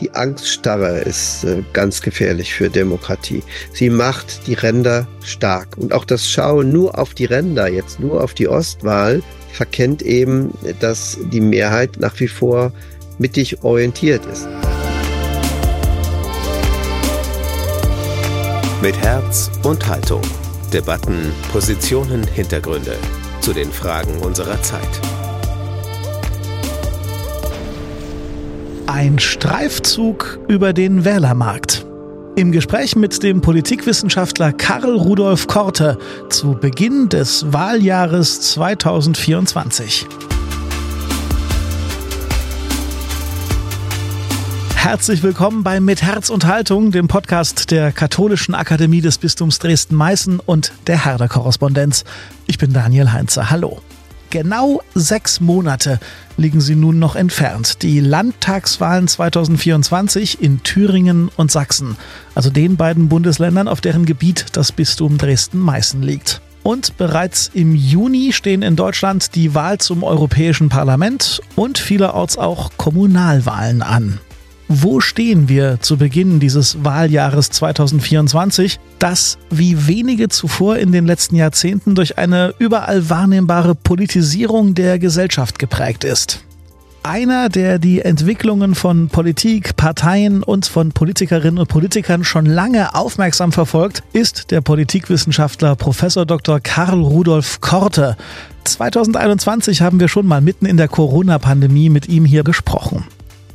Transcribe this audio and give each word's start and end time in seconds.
Die 0.00 0.12
Angststarre 0.12 0.98
ist 1.00 1.44
äh, 1.44 1.62
ganz 1.72 2.02
gefährlich 2.02 2.52
für 2.52 2.68
Demokratie. 2.68 3.42
Sie 3.72 3.90
macht 3.90 4.46
die 4.46 4.54
Ränder 4.54 5.06
stark. 5.22 5.76
Und 5.76 5.92
auch 5.92 6.04
das 6.04 6.28
Schauen 6.28 6.72
nur 6.72 6.98
auf 6.98 7.14
die 7.14 7.26
Ränder, 7.26 7.68
jetzt 7.68 8.00
nur 8.00 8.22
auf 8.22 8.34
die 8.34 8.48
Ostwahl, 8.48 9.22
verkennt 9.52 10.02
eben, 10.02 10.52
dass 10.80 11.18
die 11.32 11.40
Mehrheit 11.40 12.00
nach 12.00 12.18
wie 12.18 12.28
vor 12.28 12.72
mittig 13.18 13.62
orientiert 13.62 14.22
ist. 14.26 14.48
Mit 18.82 18.96
Herz 19.00 19.50
und 19.62 19.86
Haltung. 19.86 20.22
Debatten, 20.72 21.32
Positionen, 21.52 22.26
Hintergründe 22.26 22.96
zu 23.40 23.52
den 23.52 23.70
Fragen 23.70 24.18
unserer 24.18 24.60
Zeit. 24.60 25.13
Ein 28.86 29.18
Streifzug 29.18 30.38
über 30.46 30.74
den 30.74 31.06
Wählermarkt. 31.06 31.86
Im 32.36 32.52
Gespräch 32.52 32.96
mit 32.96 33.22
dem 33.22 33.40
Politikwissenschaftler 33.40 34.52
Karl 34.52 34.96
Rudolf 34.96 35.46
Korte 35.46 35.98
zu 36.28 36.52
Beginn 36.52 37.08
des 37.08 37.50
Wahljahres 37.50 38.42
2024. 38.52 40.06
Herzlich 44.76 45.22
willkommen 45.22 45.62
bei 45.62 45.80
Mit 45.80 46.02
Herz 46.02 46.28
und 46.28 46.44
Haltung, 46.44 46.90
dem 46.90 47.08
Podcast 47.08 47.70
der 47.70 47.90
Katholischen 47.90 48.54
Akademie 48.54 49.00
des 49.00 49.16
Bistums 49.16 49.60
Dresden-Meißen 49.60 50.40
und 50.40 50.72
der 50.86 51.02
Herder-Korrespondenz. 51.06 52.04
Ich 52.46 52.58
bin 52.58 52.74
Daniel 52.74 53.12
Heinze. 53.12 53.50
Hallo. 53.50 53.80
Genau 54.34 54.82
sechs 54.96 55.40
Monate 55.40 56.00
liegen 56.36 56.60
sie 56.60 56.74
nun 56.74 56.98
noch 56.98 57.14
entfernt. 57.14 57.82
Die 57.82 58.00
Landtagswahlen 58.00 59.06
2024 59.06 60.42
in 60.42 60.60
Thüringen 60.64 61.30
und 61.36 61.52
Sachsen, 61.52 61.96
also 62.34 62.50
den 62.50 62.76
beiden 62.76 63.08
Bundesländern, 63.08 63.68
auf 63.68 63.80
deren 63.80 64.06
Gebiet 64.06 64.46
das 64.50 64.72
Bistum 64.72 65.18
Dresden-Meißen 65.18 66.02
liegt. 66.02 66.40
Und 66.64 66.96
bereits 66.96 67.48
im 67.54 67.76
Juni 67.76 68.32
stehen 68.32 68.62
in 68.62 68.74
Deutschland 68.74 69.36
die 69.36 69.54
Wahl 69.54 69.78
zum 69.78 70.02
Europäischen 70.02 70.68
Parlament 70.68 71.40
und 71.54 71.78
vielerorts 71.78 72.36
auch 72.36 72.72
Kommunalwahlen 72.76 73.82
an. 73.82 74.18
Wo 74.68 75.00
stehen 75.00 75.48
wir 75.48 75.78
zu 75.80 75.98
Beginn 75.98 76.40
dieses 76.40 76.82
Wahljahres 76.82 77.50
2024, 77.50 78.80
das 78.98 79.36
wie 79.50 79.86
wenige 79.86 80.30
zuvor 80.30 80.78
in 80.78 80.90
den 80.90 81.04
letzten 81.04 81.36
Jahrzehnten 81.36 81.94
durch 81.94 82.16
eine 82.16 82.54
überall 82.58 83.10
wahrnehmbare 83.10 83.74
Politisierung 83.74 84.74
der 84.74 84.98
Gesellschaft 84.98 85.58
geprägt 85.58 86.02
ist? 86.04 86.44
Einer, 87.02 87.50
der 87.50 87.78
die 87.78 88.00
Entwicklungen 88.00 88.74
von 88.74 89.08
Politik, 89.08 89.76
Parteien 89.76 90.42
und 90.42 90.64
von 90.64 90.92
Politikerinnen 90.92 91.58
und 91.58 91.68
Politikern 91.68 92.24
schon 92.24 92.46
lange 92.46 92.94
aufmerksam 92.94 93.52
verfolgt, 93.52 94.02
ist 94.14 94.50
der 94.50 94.62
Politikwissenschaftler 94.62 95.76
Prof. 95.76 96.02
Dr. 96.26 96.60
Karl 96.60 97.02
Rudolf 97.02 97.60
Korte. 97.60 98.16
2021 98.64 99.82
haben 99.82 100.00
wir 100.00 100.08
schon 100.08 100.24
mal 100.24 100.40
mitten 100.40 100.64
in 100.64 100.78
der 100.78 100.88
Corona-Pandemie 100.88 101.90
mit 101.90 102.08
ihm 102.08 102.24
hier 102.24 102.42
gesprochen. 102.42 103.04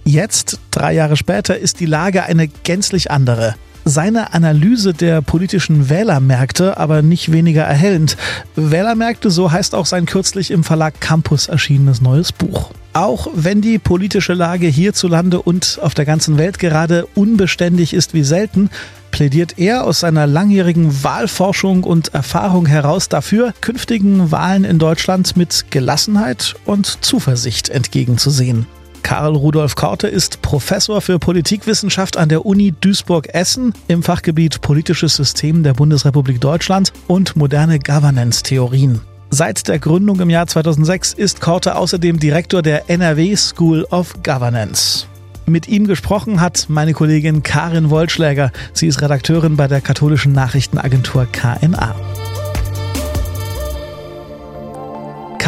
Jetzt, 0.03 0.59
drei 0.72 0.94
Jahre 0.94 1.17
später, 1.17 1.58
ist 1.58 1.80
die 1.80 1.86
Lage 1.86 2.23
eine 2.23 2.47
gänzlich 2.47 3.11
andere. 3.11 3.55
Seine 3.86 4.33
Analyse 4.33 4.94
der 4.94 5.22
politischen 5.22 5.89
Wählermärkte 5.89 6.78
aber 6.78 7.02
nicht 7.02 7.31
weniger 7.31 7.64
erhellend. 7.64 8.17
Wählermärkte, 8.55 9.31
so 9.31 9.52
heißt 9.52 9.73
auch 9.73 9.86
sein 9.86 10.05
kürzlich 10.05 10.52
im 10.52 10.64
Verlag 10.64 11.00
Campus 11.00 11.47
erschienenes 11.47 12.02
neues 12.02 12.31
Buch. 12.31 12.72
Auch 12.94 13.30
wenn 13.33 13.61
die 13.61 13.80
politische 13.80 14.33
Lage 14.33 14.67
hierzulande 14.67 15.42
und 15.42 15.80
auf 15.81 15.94
der 15.94 16.05
ganzen 16.05 16.38
Welt 16.38 16.59
gerade 16.59 17.08
unbeständig 17.16 17.94
ist 17.94 18.14
wie 18.14 18.23
selten, 18.23 18.70
plädiert 19.11 19.58
er 19.58 19.86
aus 19.86 20.02
seiner 20.02 20.27
langjährigen 20.27 21.03
Wahlforschung 21.03 21.83
und 21.83 22.14
Erfahrung 22.14 22.65
heraus 22.65 23.09
dafür, 23.09 23.54
künftigen 23.61 24.32
Wahlen 24.32 24.65
in 24.65 24.80
Deutschland 24.80 25.38
mit 25.38 25.65
Gelassenheit 25.71 26.55
und 26.65 27.04
Zuversicht 27.04 27.70
entgegenzusehen. 27.70 28.67
Karl 29.04 29.36
Rudolf 29.36 29.76
Korte 29.76 30.08
ist 30.08 30.42
Professor 30.42 31.02
für 31.02 31.20
Politikwissenschaft 31.20 32.17
an 32.17 32.30
der 32.30 32.45
Uni 32.45 32.73
Duisburg-Essen 32.80 33.73
im 33.87 34.04
Fachgebiet 34.04 34.61
Politisches 34.61 35.15
System 35.15 35.64
der 35.64 35.73
Bundesrepublik 35.73 36.42
Deutschland 36.42 36.93
und 37.08 37.36
moderne 37.36 37.80
Governance-Theorien. 37.80 39.02
Seit 39.32 39.67
der 39.67 39.80
Gründung 39.80 40.20
im 40.20 40.30
Jahr 40.30 40.48
2006 40.48 41.14
ist 41.14 41.39
Korte 41.39 41.76
außerdem 41.76 42.20
Direktor 42.20 42.61
der 42.61 42.89
NRW 42.89 43.36
School 43.36 43.86
of 43.92 44.23
Governance. 44.23 45.05
Mit 45.45 45.67
ihm 45.67 45.88
gesprochen 45.88 46.42
hat 46.42 46.67
meine 46.70 46.93
Kollegin 46.93 47.43
Karin 47.43 47.89
Wollschläger. 47.89 48.52
Sie 48.73 48.88
ist 48.88 49.02
Redakteurin 49.02 49.55
bei 49.55 49.67
der 49.67 49.82
katholischen 49.82 50.32
Nachrichtenagentur 50.32 51.27
KNA. 51.32 51.95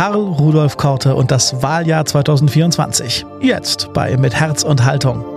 Karl 0.02 0.16
Rudolf 0.16 0.78
Korte 0.78 1.14
und 1.14 1.30
das 1.30 1.62
Wahljahr 1.62 2.04
2024. 2.04 3.24
Jetzt 3.40 3.94
bei 3.94 4.18
Mit 4.18 4.34
Herz 4.34 4.64
und 4.64 4.84
Haltung. 4.84 5.31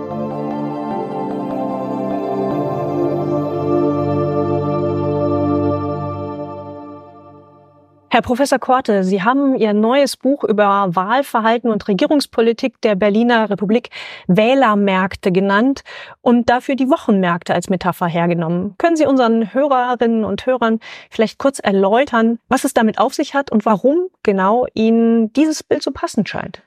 Herr 8.15 8.21
Professor 8.21 8.59
Korte, 8.59 9.03
Sie 9.03 9.23
haben 9.23 9.57
Ihr 9.57 9.73
neues 9.73 10.15
Buch 10.15 10.45
über 10.45 10.87
Wahlverhalten 10.95 11.69
und 11.69 11.85
Regierungspolitik 11.85 12.79
der 12.79 12.95
Berliner 12.95 13.49
Republik 13.49 13.89
Wählermärkte 14.27 15.33
genannt 15.33 15.81
und 16.21 16.49
dafür 16.49 16.77
die 16.77 16.89
Wochenmärkte 16.89 17.53
als 17.53 17.69
Metapher 17.69 18.07
hergenommen. 18.07 18.75
Können 18.77 18.95
Sie 18.95 19.05
unseren 19.05 19.53
Hörerinnen 19.53 20.23
und 20.23 20.45
Hörern 20.45 20.79
vielleicht 21.09 21.39
kurz 21.39 21.59
erläutern, 21.59 22.39
was 22.47 22.63
es 22.63 22.73
damit 22.73 22.99
auf 22.99 23.13
sich 23.13 23.33
hat 23.33 23.51
und 23.51 23.65
warum 23.65 24.07
genau 24.23 24.65
Ihnen 24.73 25.33
dieses 25.33 25.61
Bild 25.61 25.83
so 25.83 25.91
passend 25.91 26.29
scheint? 26.29 26.63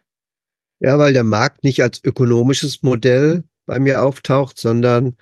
Ja, 0.81 0.98
weil 0.98 1.14
der 1.14 1.25
Markt 1.25 1.64
nicht 1.64 1.82
als 1.82 2.04
ökonomisches 2.04 2.82
Modell 2.82 3.42
bei 3.64 3.78
mir 3.78 4.03
auftaucht, 4.03 4.58
sondern 4.58 5.16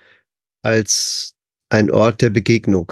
als 0.61 1.35
ein 1.69 1.89
Ort 1.89 2.21
der 2.21 2.31
Begegnung. 2.31 2.91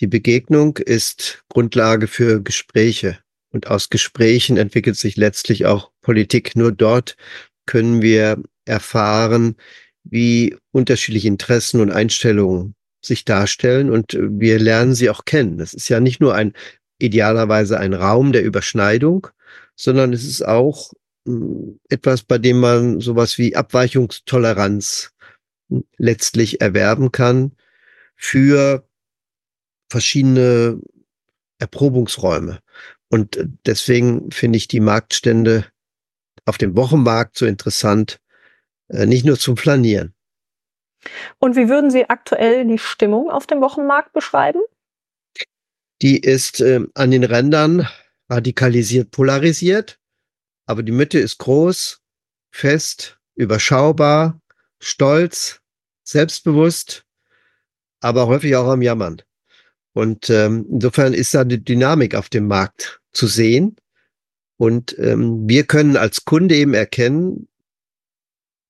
Die 0.00 0.06
Begegnung 0.06 0.76
ist 0.76 1.44
Grundlage 1.48 2.06
für 2.06 2.40
Gespräche. 2.42 3.18
Und 3.50 3.66
aus 3.66 3.88
Gesprächen 3.88 4.56
entwickelt 4.56 4.96
sich 4.96 5.16
letztlich 5.16 5.66
auch 5.66 5.90
Politik. 6.02 6.54
Nur 6.54 6.70
dort 6.70 7.16
können 7.66 8.02
wir 8.02 8.42
erfahren, 8.64 9.56
wie 10.04 10.56
unterschiedliche 10.70 11.28
Interessen 11.28 11.80
und 11.80 11.90
Einstellungen 11.90 12.74
sich 13.00 13.24
darstellen 13.24 13.90
und 13.90 14.16
wir 14.18 14.58
lernen 14.58 14.94
sie 14.94 15.10
auch 15.10 15.24
kennen. 15.24 15.58
Das 15.58 15.72
ist 15.74 15.88
ja 15.88 16.00
nicht 16.00 16.20
nur 16.20 16.34
ein 16.34 16.52
idealerweise 16.98 17.78
ein 17.78 17.94
Raum 17.94 18.32
der 18.32 18.44
Überschneidung, 18.44 19.28
sondern 19.76 20.12
es 20.12 20.24
ist 20.24 20.42
auch 20.42 20.92
hm, 21.26 21.78
etwas, 21.88 22.22
bei 22.22 22.38
dem 22.38 22.58
man 22.58 23.00
sowas 23.00 23.38
wie 23.38 23.54
Abweichungstoleranz 23.54 25.12
hm, 25.70 25.84
letztlich 25.96 26.60
erwerben 26.60 27.12
kann 27.12 27.52
für 28.16 28.87
verschiedene 29.88 30.80
Erprobungsräume. 31.58 32.60
Und 33.08 33.36
äh, 33.36 33.46
deswegen 33.66 34.30
finde 34.30 34.56
ich 34.56 34.68
die 34.68 34.80
Marktstände 34.80 35.66
auf 36.44 36.58
dem 36.58 36.76
Wochenmarkt 36.76 37.36
so 37.36 37.46
interessant, 37.46 38.20
äh, 38.88 39.06
nicht 39.06 39.24
nur 39.24 39.38
zum 39.38 39.56
Flanieren. 39.56 40.14
Und 41.38 41.56
wie 41.56 41.68
würden 41.68 41.90
Sie 41.90 42.08
aktuell 42.08 42.66
die 42.66 42.78
Stimmung 42.78 43.30
auf 43.30 43.46
dem 43.46 43.60
Wochenmarkt 43.60 44.12
beschreiben? 44.12 44.60
Die 46.02 46.18
ist 46.18 46.60
äh, 46.60 46.80
an 46.94 47.10
den 47.10 47.24
Rändern 47.24 47.88
radikalisiert, 48.28 49.10
polarisiert, 49.10 49.98
aber 50.66 50.82
die 50.82 50.92
Mitte 50.92 51.18
ist 51.18 51.38
groß, 51.38 52.02
fest, 52.50 53.18
überschaubar, 53.34 54.40
stolz, 54.80 55.60
selbstbewusst, 56.04 57.04
aber 58.00 58.26
häufig 58.26 58.54
auch 58.56 58.68
am 58.68 58.82
Jammern. 58.82 59.22
Und 59.94 60.30
ähm, 60.30 60.66
insofern 60.70 61.14
ist 61.14 61.34
da 61.34 61.40
eine 61.40 61.58
Dynamik 61.58 62.14
auf 62.14 62.28
dem 62.28 62.46
Markt 62.46 63.00
zu 63.12 63.26
sehen. 63.26 63.76
Und 64.56 64.96
ähm, 64.98 65.48
wir 65.48 65.64
können 65.64 65.96
als 65.96 66.24
Kunde 66.24 66.54
eben 66.56 66.74
erkennen, 66.74 67.48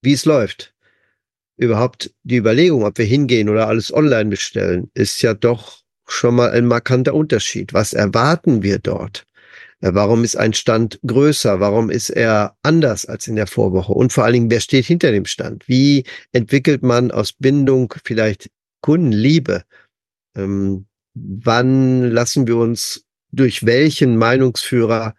wie 0.01 0.13
es 0.13 0.25
läuft. 0.25 0.73
Überhaupt 1.57 2.13
die 2.23 2.37
Überlegung, 2.37 2.83
ob 2.85 2.97
wir 2.97 3.05
hingehen 3.05 3.49
oder 3.49 3.67
alles 3.67 3.93
online 3.93 4.29
bestellen, 4.29 4.89
ist 4.93 5.21
ja 5.21 5.33
doch 5.33 5.81
schon 6.07 6.35
mal 6.35 6.51
ein 6.51 6.65
markanter 6.65 7.13
Unterschied. 7.13 7.73
Was 7.73 7.93
erwarten 7.93 8.63
wir 8.63 8.79
dort? 8.79 9.25
Warum 9.81 10.25
ist 10.25 10.35
ein 10.35 10.53
Stand 10.53 10.99
größer? 11.05 11.61
Warum 11.61 11.89
ist 11.89 12.09
er 12.09 12.57
anders 12.63 13.05
als 13.05 13.27
in 13.27 13.37
der 13.37 13.47
Vorwoche? 13.47 13.93
Und 13.93 14.11
vor 14.11 14.25
allen 14.25 14.33
Dingen, 14.33 14.51
wer 14.51 14.59
steht 14.59 14.85
hinter 14.85 15.11
dem 15.11 15.25
Stand? 15.25 15.67
Wie 15.69 16.03
entwickelt 16.33 16.83
man 16.83 17.11
aus 17.11 17.31
Bindung 17.31 17.93
vielleicht 18.03 18.49
Kundenliebe? 18.81 19.63
Ähm, 20.35 20.85
wann 21.41 22.09
lassen 22.09 22.47
wir 22.47 22.57
uns 22.57 23.05
durch 23.31 23.65
welchen 23.65 24.17
Meinungsführer 24.17 25.15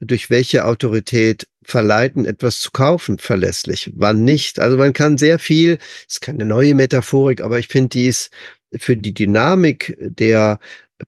durch 0.00 0.30
welche 0.30 0.64
Autorität 0.64 1.46
verleiten, 1.62 2.26
etwas 2.26 2.60
zu 2.60 2.70
kaufen, 2.70 3.18
verlässlich, 3.18 3.92
wann 3.96 4.24
nicht. 4.24 4.60
Also 4.60 4.76
man 4.76 4.92
kann 4.92 5.18
sehr 5.18 5.38
viel, 5.38 5.78
ist 6.06 6.20
keine 6.20 6.44
neue 6.44 6.74
Metaphorik, 6.74 7.40
aber 7.40 7.58
ich 7.58 7.68
finde, 7.68 7.88
die 7.90 8.06
ist 8.06 8.30
für 8.76 8.96
die 8.96 9.14
Dynamik 9.14 9.96
der 9.98 10.58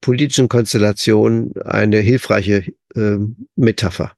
politischen 0.01 0.49
Konstellation 0.49 1.53
eine 1.65 1.99
hilfreiche 1.99 2.73
äh, 2.95 3.17
Metapher. 3.57 4.13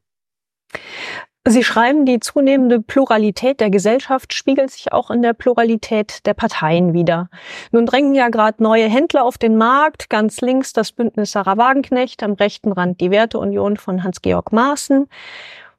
Sie 1.48 1.64
schreiben, 1.64 2.04
die 2.04 2.20
zunehmende 2.20 2.82
Pluralität 2.82 3.60
der 3.60 3.70
Gesellschaft 3.70 4.34
spiegelt 4.34 4.70
sich 4.70 4.92
auch 4.92 5.10
in 5.10 5.22
der 5.22 5.32
Pluralität 5.32 6.26
der 6.26 6.34
Parteien 6.34 6.92
wider. 6.92 7.31
Nun 7.72 7.87
drängen 7.87 8.14
ja 8.14 8.28
gerade 8.28 8.62
neue 8.62 8.87
Händler 8.88 9.25
auf 9.25 9.38
den 9.38 9.56
Markt, 9.56 10.10
ganz 10.10 10.42
links 10.42 10.75
das 10.75 10.92
Bündnis 10.92 11.32
Sarah 11.32 11.56
Wagenknecht, 11.56 12.22
am 12.22 12.34
rechten 12.34 12.72
Rand 12.72 13.00
die 13.00 13.10
Werteunion 13.10 13.78
von 13.78 14.04
Hans-Georg 14.04 14.52
Maaßen. 14.52 15.08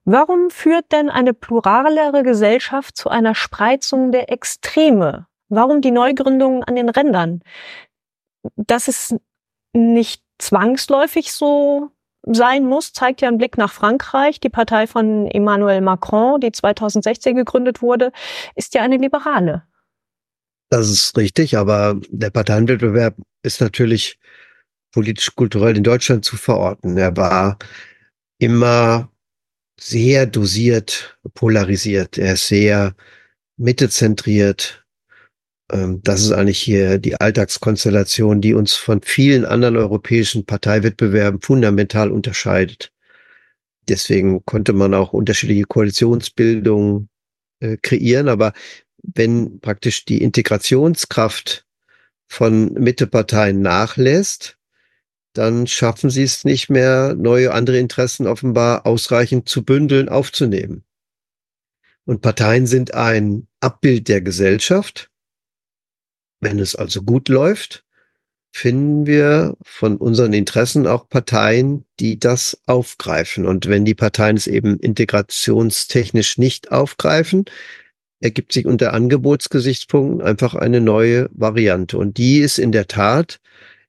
Warum 0.04 0.50
führt 0.50 0.92
denn 0.92 1.12
eine 1.12 1.36
pluralere 1.36 2.24
Gesellschaft 2.24 2.98
zu 2.98 3.10
einer 3.10 3.36
Spreizung 3.36 4.12
der 4.12 4.32
Extreme? 4.32 5.28
Warum 5.50 5.82
die 5.82 5.92
Neugründungen 5.92 6.64
an 6.64 6.76
den 6.76 6.90
Rändern? 6.90 7.44
Das 8.56 8.88
ist 8.88 9.16
nicht 9.74 10.24
zwangsläufig 10.40 11.32
so 11.32 11.92
sein 12.24 12.66
muss, 12.66 12.94
zeigt 12.94 13.22
ja 13.22 13.28
ein 13.28 13.38
Blick 13.38 13.58
nach 13.58 13.72
Frankreich. 13.72 14.40
Die 14.40 14.50
Partei 14.50 14.88
von 14.88 15.28
Emmanuel 15.28 15.82
Macron, 15.82 16.40
die 16.40 16.52
2016 16.52 17.36
gegründet 17.36 17.82
wurde, 17.82 18.12
ist 18.56 18.74
ja 18.74 18.82
eine 18.82 18.98
liberale. 18.98 19.64
Das 20.70 20.90
ist 20.90 21.18
richtig, 21.18 21.58
aber 21.58 22.00
der 22.10 22.30
Parteienwettbewerb 22.30 23.16
ist 23.44 23.60
natürlich 23.60 24.20
politisch-kulturell 24.94 25.76
in 25.78 25.84
Deutschland 25.84 26.24
zu 26.24 26.38
verorten. 26.38 26.98
Er 26.98 27.16
war 27.18 27.58
immer 28.38 29.10
sehr 29.80 30.26
dosiert 30.28 31.18
polarisiert. 31.34 32.18
Er 32.18 32.34
ist 32.34 32.48
sehr 32.48 32.96
mittezentriert, 33.58 34.81
das 35.72 36.22
ist 36.22 36.34
eigentlich 36.34 36.60
hier 36.60 36.98
die 36.98 37.16
Alltagskonstellation, 37.16 38.42
die 38.42 38.54
uns 38.54 38.74
von 38.74 39.02
vielen 39.02 39.46
anderen 39.46 39.78
europäischen 39.78 40.46
Parteiwettbewerben 40.46 41.42
fundamental 41.42 42.12
unterscheidet. 42.12 42.92
Deswegen 43.88 44.46
konnte 44.46 44.74
man 44.74 44.94
auch 44.94 45.14
unterschiedliche 45.14 45.64
Koalitionsbildungen 45.64 47.10
äh, 47.62 47.78
kreieren, 47.82 48.28
aber 48.28 48.54
wenn 49.02 49.60
praktisch 49.60 50.06
die 50.06 50.22
Integrationskraft 50.22 51.66
von 52.28 52.74
Mitteparteien 52.74 53.62
nachlässt, 53.62 54.58
dann 55.34 55.68
schaffen 55.68 56.10
sie 56.10 56.24
es 56.24 56.44
nicht 56.44 56.70
mehr, 56.70 57.16
neue 57.16 57.54
andere 57.54 57.78
Interessen 57.78 58.28
offenbar 58.28 58.86
ausreichend 58.86 59.48
zu 59.48 59.64
bündeln, 59.64 60.10
aufzunehmen. 60.10 60.84
Und 62.06 62.22
Parteien 62.22 62.68
sind 62.68 62.94
ein 62.94 63.48
Abbild 63.62 64.10
der 64.10 64.22
Gesellschaft 64.22 65.11
wenn 66.42 66.60
es 66.60 66.76
also 66.76 67.04
gut 67.04 67.30
läuft, 67.30 67.86
finden 68.54 69.06
wir 69.06 69.56
von 69.64 69.98
unseren 69.98 70.34
Interessen 70.34 70.86
auch 70.86 71.08
Parteien, 71.08 71.86
die 72.00 72.20
das 72.20 72.60
aufgreifen. 72.66 73.46
Und 73.46 73.68
wenn 73.68 73.86
die 73.86 73.96
Parteien 73.96 74.36
es 74.36 74.48
eben 74.48 74.78
integrationstechnisch 74.78 76.38
nicht 76.38 76.72
aufgreifen, 76.72 77.46
ergibt 78.20 78.52
sich 78.52 78.66
unter 78.66 78.94
Angebotsgesichtspunkten 78.94 80.22
einfach 80.22 80.54
eine 80.54 80.82
neue 80.82 81.30
Variante. 81.34 81.98
Und 81.98 82.18
die 82.18 82.40
ist 82.40 82.60
in 82.60 82.72
der 82.72 82.88
Tat 82.88 83.40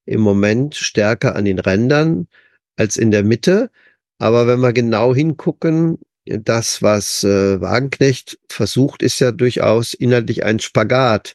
im 0.06 0.20
Moment 0.20 0.76
stärker 0.76 1.34
an 1.34 1.44
den 1.44 1.58
Rändern 1.58 2.28
als 2.76 2.96
in 2.96 3.10
der 3.10 3.24
Mitte. 3.24 3.70
Aber 4.18 4.46
wenn 4.46 4.60
wir 4.60 4.72
genau 4.72 5.14
hingucken, 5.14 5.98
das, 6.24 6.82
was 6.82 7.24
äh, 7.24 7.60
Wagenknecht 7.60 8.38
versucht, 8.48 9.02
ist 9.02 9.18
ja 9.18 9.32
durchaus 9.32 9.92
inhaltlich 9.92 10.44
ein 10.44 10.60
Spagat 10.60 11.34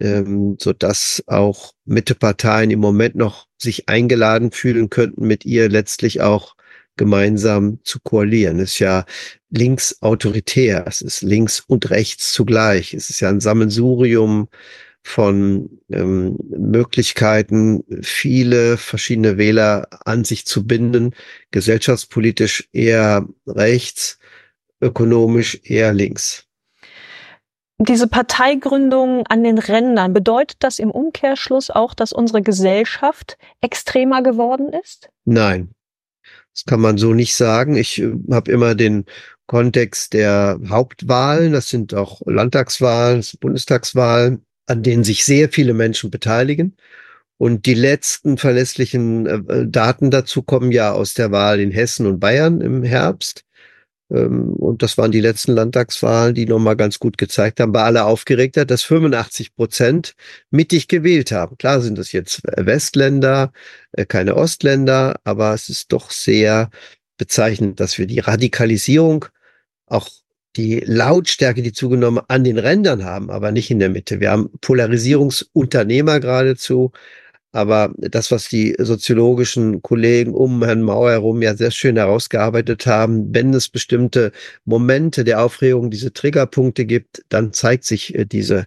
ähm, 0.00 0.56
so 0.60 0.72
dass 0.72 1.22
auch 1.26 1.72
Mitteparteien 1.84 2.70
im 2.70 2.80
Moment 2.80 3.16
noch 3.16 3.46
sich 3.58 3.88
eingeladen 3.88 4.52
fühlen 4.52 4.90
könnten, 4.90 5.26
mit 5.26 5.44
ihr 5.44 5.68
letztlich 5.68 6.20
auch 6.20 6.54
gemeinsam 6.96 7.78
zu 7.84 8.00
koalieren. 8.00 8.58
Es 8.60 8.72
ist 8.72 8.78
ja 8.80 9.06
links 9.50 10.02
autoritär, 10.02 10.84
es 10.86 11.00
ist 11.00 11.22
links 11.22 11.60
und 11.66 11.90
rechts 11.90 12.32
zugleich. 12.32 12.92
Es 12.92 13.08
ist 13.08 13.20
ja 13.20 13.30
ein 13.30 13.40
Sammelsurium 13.40 14.48
von 15.02 15.80
ähm, 15.90 16.36
Möglichkeiten, 16.50 17.82
viele 18.02 18.76
verschiedene 18.76 19.38
Wähler 19.38 19.88
an 20.04 20.24
sich 20.24 20.44
zu 20.44 20.66
binden, 20.66 21.14
gesellschaftspolitisch 21.50 22.68
eher 22.72 23.26
rechts, 23.46 24.18
ökonomisch 24.82 25.60
eher 25.64 25.94
links. 25.94 26.47
Diese 27.80 28.08
Parteigründung 28.08 29.24
an 29.28 29.44
den 29.44 29.58
Rändern, 29.58 30.12
bedeutet 30.12 30.56
das 30.60 30.80
im 30.80 30.90
Umkehrschluss 30.90 31.70
auch, 31.70 31.94
dass 31.94 32.12
unsere 32.12 32.42
Gesellschaft 32.42 33.38
extremer 33.60 34.22
geworden 34.22 34.72
ist? 34.72 35.10
Nein, 35.24 35.70
das 36.52 36.64
kann 36.64 36.80
man 36.80 36.98
so 36.98 37.14
nicht 37.14 37.36
sagen. 37.36 37.76
Ich 37.76 38.02
äh, 38.02 38.12
habe 38.32 38.50
immer 38.50 38.74
den 38.74 39.04
Kontext 39.46 40.12
der 40.12 40.58
Hauptwahlen, 40.68 41.52
das 41.52 41.68
sind 41.68 41.94
auch 41.94 42.20
Landtagswahlen, 42.26 43.24
Bundestagswahlen, 43.38 44.44
an 44.66 44.82
denen 44.82 45.04
sich 45.04 45.24
sehr 45.24 45.48
viele 45.48 45.72
Menschen 45.72 46.10
beteiligen. 46.10 46.76
Und 47.38 47.66
die 47.66 47.74
letzten 47.74 48.38
verlässlichen 48.38 49.26
äh, 49.26 49.66
Daten 49.68 50.10
dazu 50.10 50.42
kommen 50.42 50.72
ja 50.72 50.92
aus 50.92 51.14
der 51.14 51.30
Wahl 51.30 51.60
in 51.60 51.70
Hessen 51.70 52.06
und 52.06 52.18
Bayern 52.18 52.60
im 52.60 52.82
Herbst. 52.82 53.44
Ähm, 54.10 54.52
und 54.54 54.82
das 54.82 54.98
waren 54.98 55.12
die 55.12 55.20
letzten 55.20 55.52
Landtagswahlen, 55.52 56.34
die 56.34 56.46
nochmal 56.46 56.76
ganz 56.76 56.98
gut 56.98 57.18
gezeigt 57.18 57.60
haben, 57.60 57.72
bei 57.72 57.82
aller 57.82 58.06
Aufgeregtheit, 58.06 58.70
dass 58.70 58.82
85 58.82 59.54
Prozent 59.54 60.14
mittig 60.50 60.88
gewählt 60.88 61.32
haben. 61.32 61.58
Klar 61.58 61.80
sind 61.80 61.98
das 61.98 62.12
jetzt 62.12 62.42
Westländer, 62.56 63.52
äh, 63.92 64.06
keine 64.06 64.36
Ostländer, 64.36 65.16
aber 65.24 65.54
es 65.54 65.68
ist 65.68 65.92
doch 65.92 66.10
sehr 66.10 66.70
bezeichnend, 67.16 67.80
dass 67.80 67.98
wir 67.98 68.06
die 68.06 68.20
Radikalisierung, 68.20 69.26
auch 69.86 70.08
die 70.56 70.80
Lautstärke, 70.80 71.62
die 71.62 71.72
zugenommen 71.72 72.22
an 72.28 72.44
den 72.44 72.58
Rändern 72.58 73.04
haben, 73.04 73.30
aber 73.30 73.52
nicht 73.52 73.70
in 73.70 73.78
der 73.78 73.90
Mitte. 73.90 74.20
Wir 74.20 74.30
haben 74.30 74.50
Polarisierungsunternehmer 74.60 76.20
geradezu, 76.20 76.92
aber 77.52 77.92
das, 77.96 78.30
was 78.30 78.48
die 78.48 78.74
soziologischen 78.78 79.82
Kollegen 79.82 80.34
um 80.34 80.62
Herrn 80.62 80.82
Mauer 80.82 81.10
herum 81.10 81.40
ja 81.42 81.54
sehr 81.54 81.70
schön 81.70 81.96
herausgearbeitet 81.96 82.86
haben, 82.86 83.34
wenn 83.34 83.54
es 83.54 83.68
bestimmte 83.68 84.32
Momente 84.64 85.24
der 85.24 85.42
Aufregung, 85.42 85.90
diese 85.90 86.12
Triggerpunkte 86.12 86.84
gibt, 86.84 87.22
dann 87.30 87.52
zeigt 87.52 87.84
sich 87.84 88.14
äh, 88.14 88.26
diese 88.26 88.66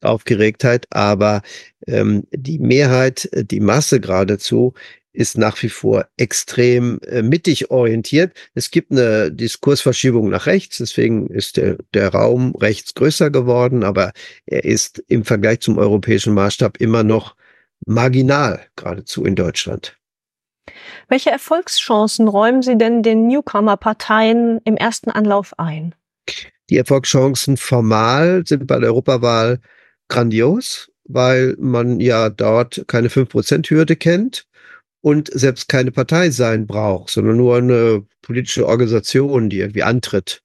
Aufgeregtheit. 0.00 0.86
Aber 0.90 1.42
ähm, 1.86 2.24
die 2.32 2.58
Mehrheit, 2.58 3.28
äh, 3.32 3.44
die 3.44 3.60
Masse 3.60 4.00
geradezu, 4.00 4.74
ist 5.12 5.36
nach 5.36 5.62
wie 5.62 5.68
vor 5.68 6.06
extrem 6.16 6.98
äh, 7.02 7.22
mittig 7.22 7.70
orientiert. 7.70 8.32
Es 8.54 8.70
gibt 8.70 8.92
eine 8.92 9.30
Diskursverschiebung 9.30 10.30
nach 10.30 10.46
rechts, 10.46 10.78
deswegen 10.78 11.26
ist 11.26 11.58
der, 11.58 11.76
der 11.92 12.08
Raum 12.08 12.54
rechts 12.56 12.94
größer 12.94 13.30
geworden, 13.30 13.84
aber 13.84 14.12
er 14.46 14.64
ist 14.64 15.04
im 15.08 15.24
Vergleich 15.24 15.60
zum 15.60 15.76
europäischen 15.76 16.32
Maßstab 16.32 16.78
immer 16.78 17.04
noch 17.04 17.36
marginal 17.86 18.60
geradezu 18.76 19.24
in 19.24 19.34
Deutschland. 19.34 19.96
Welche 21.08 21.30
Erfolgschancen 21.30 22.28
räumen 22.28 22.62
Sie 22.62 22.78
denn 22.78 23.02
den 23.02 23.26
Newcomer-Parteien 23.26 24.60
im 24.64 24.76
ersten 24.76 25.10
Anlauf 25.10 25.58
ein? 25.58 25.94
Die 26.70 26.76
Erfolgschancen 26.76 27.56
formal 27.56 28.44
sind 28.46 28.66
bei 28.66 28.78
der 28.78 28.90
Europawahl 28.90 29.60
grandios, 30.08 30.90
weil 31.04 31.56
man 31.58 32.00
ja 32.00 32.30
dort 32.30 32.84
keine 32.86 33.08
5%-Hürde 33.08 33.96
kennt 33.96 34.46
und 35.00 35.28
selbst 35.32 35.68
keine 35.68 35.90
Partei 35.90 36.30
sein 36.30 36.66
braucht, 36.66 37.10
sondern 37.10 37.36
nur 37.36 37.56
eine 37.56 38.06
politische 38.22 38.66
Organisation, 38.66 39.50
die 39.50 39.58
irgendwie 39.58 39.82
antritt 39.82 40.42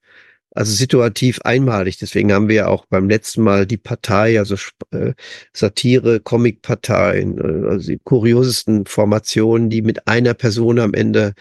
also 0.57 0.73
situativ 0.73 1.39
einmalig. 1.43 1.97
Deswegen 1.97 2.33
haben 2.33 2.49
wir 2.49 2.67
auch 2.69 2.85
beim 2.87 3.07
letzten 3.09 3.43
Mal 3.43 3.67
die 3.67 3.77
Partei, 3.77 4.39
also 4.39 4.55
äh, 4.91 5.13
Satire, 5.53 6.19
Comic-Parteien, 6.19 7.37
äh, 7.37 7.67
also 7.67 7.91
die 7.91 7.99
kuriosesten 8.03 8.85
Formationen, 8.87 9.69
die 9.69 9.83
mit 9.83 10.07
einer 10.07 10.33
Person 10.33 10.79
am 10.79 10.93
Ende 10.93 11.33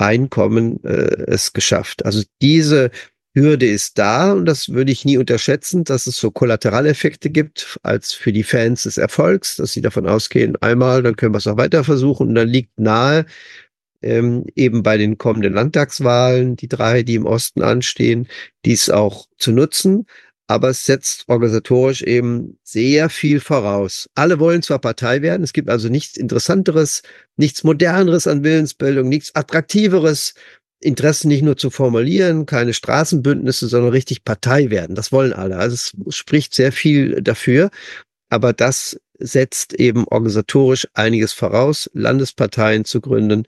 reinkommen, 0.00 0.82
äh, 0.84 1.24
es 1.26 1.52
geschafft. 1.52 2.04
Also 2.06 2.22
diese 2.40 2.90
Hürde 3.34 3.66
ist 3.66 3.98
da 3.98 4.32
und 4.32 4.46
das 4.46 4.70
würde 4.70 4.92
ich 4.92 5.04
nie 5.04 5.18
unterschätzen, 5.18 5.84
dass 5.84 6.06
es 6.06 6.16
so 6.16 6.30
Kollateraleffekte 6.30 7.30
gibt 7.30 7.78
als 7.82 8.12
für 8.12 8.32
die 8.32 8.42
Fans 8.42 8.82
des 8.84 8.96
Erfolgs, 8.98 9.56
dass 9.56 9.72
sie 9.72 9.80
davon 9.82 10.06
ausgehen, 10.06 10.56
einmal, 10.62 11.02
dann 11.02 11.16
können 11.16 11.34
wir 11.34 11.38
es 11.38 11.46
auch 11.46 11.56
weiter 11.56 11.84
versuchen 11.84 12.28
und 12.28 12.34
dann 12.34 12.48
liegt 12.48 12.78
nahe, 12.78 13.26
ähm, 14.02 14.44
eben 14.54 14.82
bei 14.82 14.96
den 14.96 15.18
kommenden 15.18 15.54
Landtagswahlen, 15.54 16.56
die 16.56 16.68
drei, 16.68 17.02
die 17.02 17.14
im 17.14 17.26
Osten 17.26 17.62
anstehen, 17.62 18.28
dies 18.64 18.90
auch 18.90 19.26
zu 19.38 19.52
nutzen. 19.52 20.06
Aber 20.48 20.70
es 20.70 20.84
setzt 20.84 21.24
organisatorisch 21.28 22.02
eben 22.02 22.58
sehr 22.62 23.08
viel 23.08 23.40
voraus. 23.40 24.10
Alle 24.14 24.38
wollen 24.38 24.62
zwar 24.62 24.80
Partei 24.80 25.22
werden, 25.22 25.44
es 25.44 25.52
gibt 25.52 25.70
also 25.70 25.88
nichts 25.88 26.16
Interessanteres, 26.16 27.02
nichts 27.36 27.64
Moderneres 27.64 28.26
an 28.26 28.44
Willensbildung, 28.44 29.08
nichts 29.08 29.34
Attraktiveres 29.34 30.34
Interessen 30.82 31.28
nicht 31.28 31.42
nur 31.42 31.56
zu 31.56 31.70
formulieren, 31.70 32.44
keine 32.44 32.74
Straßenbündnisse, 32.74 33.68
sondern 33.68 33.92
richtig 33.92 34.24
Partei 34.24 34.70
werden. 34.70 34.96
Das 34.96 35.12
wollen 35.12 35.32
alle. 35.32 35.56
Also 35.56 35.74
es 36.08 36.16
spricht 36.16 36.54
sehr 36.54 36.72
viel 36.72 37.22
dafür. 37.22 37.70
Aber 38.28 38.52
das 38.52 38.98
setzt 39.18 39.74
eben 39.74 40.04
organisatorisch 40.08 40.88
einiges 40.94 41.32
voraus, 41.32 41.88
Landesparteien 41.94 42.84
zu 42.84 43.00
gründen, 43.00 43.44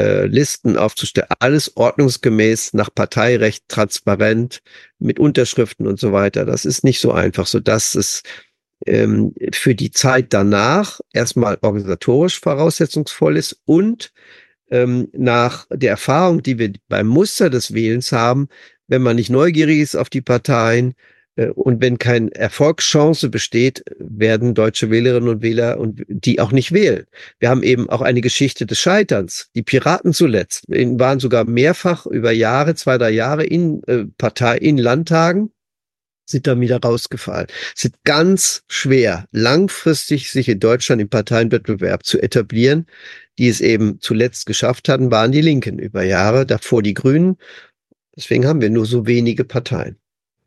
äh, 0.00 0.26
Listen 0.26 0.76
aufzustellen, 0.76 1.28
alles 1.38 1.76
ordnungsgemäß 1.76 2.72
nach 2.72 2.92
Parteirecht, 2.94 3.68
transparent, 3.68 4.62
mit 4.98 5.18
Unterschriften 5.18 5.86
und 5.86 6.00
so 6.00 6.12
weiter. 6.12 6.44
Das 6.46 6.64
ist 6.64 6.84
nicht 6.84 7.00
so 7.00 7.12
einfach, 7.12 7.46
so 7.46 7.60
dass 7.60 7.94
es 7.94 8.22
ähm, 8.86 9.34
für 9.52 9.74
die 9.74 9.90
Zeit 9.90 10.32
danach 10.32 11.00
erstmal 11.12 11.58
organisatorisch 11.60 12.40
voraussetzungsvoll 12.40 13.36
ist 13.36 13.60
und 13.66 14.12
ähm, 14.70 15.08
nach 15.12 15.66
der 15.70 15.90
Erfahrung, 15.90 16.42
die 16.42 16.58
wir 16.58 16.72
beim 16.88 17.06
Muster 17.06 17.50
des 17.50 17.74
Wählens 17.74 18.12
haben, 18.12 18.48
wenn 18.88 19.02
man 19.02 19.16
nicht 19.16 19.30
neugierig 19.30 19.80
ist 19.80 19.96
auf 19.96 20.08
die 20.08 20.22
Parteien 20.22 20.94
und 21.48 21.80
wenn 21.80 21.98
keine 21.98 22.34
Erfolgschance 22.34 23.28
besteht, 23.30 23.82
werden 23.98 24.54
deutsche 24.54 24.90
Wählerinnen 24.90 25.28
und 25.28 25.42
Wähler 25.42 25.78
und 25.78 26.02
die 26.08 26.40
auch 26.40 26.52
nicht 26.52 26.72
wählen. 26.72 27.06
Wir 27.38 27.48
haben 27.48 27.62
eben 27.62 27.88
auch 27.88 28.02
eine 28.02 28.20
Geschichte 28.20 28.66
des 28.66 28.78
Scheiterns. 28.78 29.48
Die 29.54 29.62
Piraten 29.62 30.12
zuletzt 30.12 30.64
waren 30.68 31.20
sogar 31.20 31.44
mehrfach 31.44 32.06
über 32.06 32.32
Jahre, 32.32 32.74
zwei, 32.74 32.98
drei 32.98 33.10
Jahre 33.10 33.44
in 33.44 33.82
äh, 33.84 34.04
Partei, 34.18 34.58
in 34.58 34.78
Landtagen 34.78 35.50
sind 36.30 36.46
da 36.46 36.58
wieder 36.58 36.80
rausgefallen. 36.80 37.48
Es 37.76 37.84
ist 37.86 37.94
ganz 38.04 38.62
schwer, 38.68 39.26
langfristig 39.32 40.30
sich 40.30 40.48
in 40.48 40.60
Deutschland 40.60 41.02
im 41.02 41.08
Parteienwettbewerb 41.08 42.04
zu 42.04 42.22
etablieren. 42.22 42.86
Die 43.38 43.48
es 43.48 43.60
eben 43.60 44.00
zuletzt 44.00 44.46
geschafft 44.46 44.88
hatten, 44.88 45.10
waren 45.10 45.32
die 45.32 45.40
Linken 45.40 45.78
über 45.78 46.02
Jahre, 46.02 46.46
davor 46.46 46.82
die 46.82 46.94
Grünen. 46.94 47.36
Deswegen 48.16 48.46
haben 48.46 48.60
wir 48.60 48.70
nur 48.70 48.86
so 48.86 49.06
wenige 49.06 49.44
Parteien. 49.44 49.96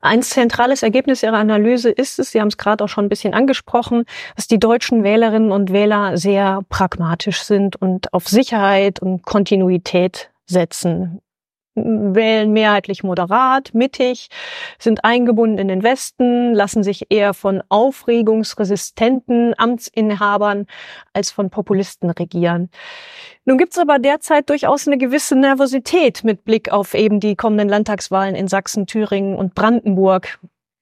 Ein 0.04 0.22
zentrales 0.22 0.84
Ergebnis 0.84 1.24
Ihrer 1.24 1.38
Analyse 1.38 1.90
ist 1.90 2.20
es, 2.20 2.32
Sie 2.32 2.42
haben 2.42 2.50
es 2.50 2.58
gerade 2.58 2.84
auch 2.84 2.90
schon 2.90 3.06
ein 3.06 3.10
bisschen 3.10 3.34
angesprochen, 3.34 4.04
dass 4.36 4.48
die 4.48 4.60
deutschen 4.60 5.02
Wählerinnen 5.02 5.54
und 5.54 5.72
Wähler 5.72 6.18
sehr 6.18 6.60
pragmatisch 6.68 7.42
sind 7.44 7.78
und 7.78 8.14
auf 8.14 8.28
Sicherheit 8.28 9.00
und 9.00 9.24
Kontinuität 9.24 10.30
setzen 10.46 11.22
wählen 11.75 12.51
mehrheitlich 12.53 13.03
moderat, 13.03 13.74
mittig, 13.74 14.30
sind 14.80 15.03
eingebunden 15.03 15.58
in 15.58 15.68
den 15.68 15.84
Westen, 15.84 16.53
lassen 16.53 16.84
sich 16.84 17.08
eher 17.10 17.34
von 17.34 17.63
aufregungsresistenten 17.70 19.53
Amtsinhabern 19.58 20.68
als 21.13 21.32
von 21.32 21.50
Populisten 21.50 22.10
regieren. 22.10 22.70
Nun 23.46 23.58
gibt 23.58 23.74
es 23.74 23.80
aber 23.80 24.00
derzeit 24.00 24.50
durchaus 24.50 24.88
eine 24.88 24.98
gewisse 24.98 25.36
Nervosität 25.36 26.24
mit 26.24 26.46
Blick 26.46 26.72
auf 26.72 26.94
eben 26.94 27.20
die 27.20 27.36
kommenden 27.36 27.70
Landtagswahlen 27.70 28.36
in 28.36 28.48
Sachsen, 28.48 28.88
Thüringen 28.88 29.36
und 29.36 29.56
Brandenburg. 29.56 30.39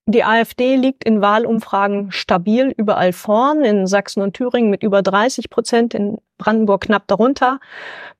Die 0.08 0.24
AfD 0.24 0.76
liegt 0.76 1.04
in 1.04 1.22
Wahlumfragen 1.22 2.12
stabil 2.12 2.74
überall 2.76 3.14
vorn, 3.14 3.64
in 3.64 3.88
Sachsen 3.88 4.22
und 4.22 4.34
Thüringen 4.34 4.70
mit 4.70 4.84
über 4.84 5.02
30 5.02 5.50
Prozent, 5.50 5.94
in 5.94 6.18
Brandenburg 6.38 6.82
knapp 6.82 7.08
darunter. 7.08 7.60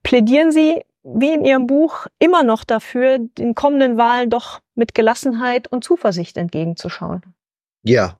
Plädieren 0.02 0.52
Sie 0.52 0.82
wie 1.04 1.32
in 1.32 1.44
Ihrem 1.44 1.66
Buch 1.66 2.06
immer 2.18 2.42
noch 2.42 2.64
dafür, 2.64 3.18
den 3.18 3.54
kommenden 3.54 3.96
Wahlen 3.96 4.30
doch 4.30 4.60
mit 4.74 4.94
Gelassenheit 4.94 5.68
und 5.68 5.84
Zuversicht 5.84 6.36
entgegenzuschauen. 6.36 7.22
Ja, 7.82 8.18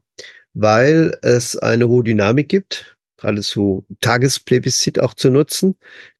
weil 0.54 1.16
es 1.22 1.56
eine 1.56 1.88
hohe 1.88 2.04
Dynamik 2.04 2.48
gibt, 2.48 2.96
geradezu 3.16 3.86
Tagesplebiscit 4.00 5.00
auch 5.00 5.14
zu 5.14 5.30
nutzen. 5.30 5.76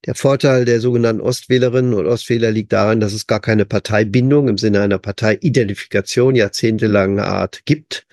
Der 0.07 0.14
Vorteil 0.14 0.64
der 0.64 0.81
sogenannten 0.81 1.21
Ostwählerinnen 1.21 1.95
und 1.95 2.07
Ostwähler 2.07 2.50
liegt 2.50 2.73
darin, 2.73 3.00
dass 3.00 3.12
es 3.12 3.26
gar 3.26 3.40
keine 3.40 3.64
Parteibindung 3.64 4.49
im 4.49 4.59
Sinne 4.59 4.81
einer 4.81 4.99
Parteiidentifikation 4.99 6.37
jahrzehntelange 6.37 7.25
Art 7.25 7.62
gibt. 7.64 8.07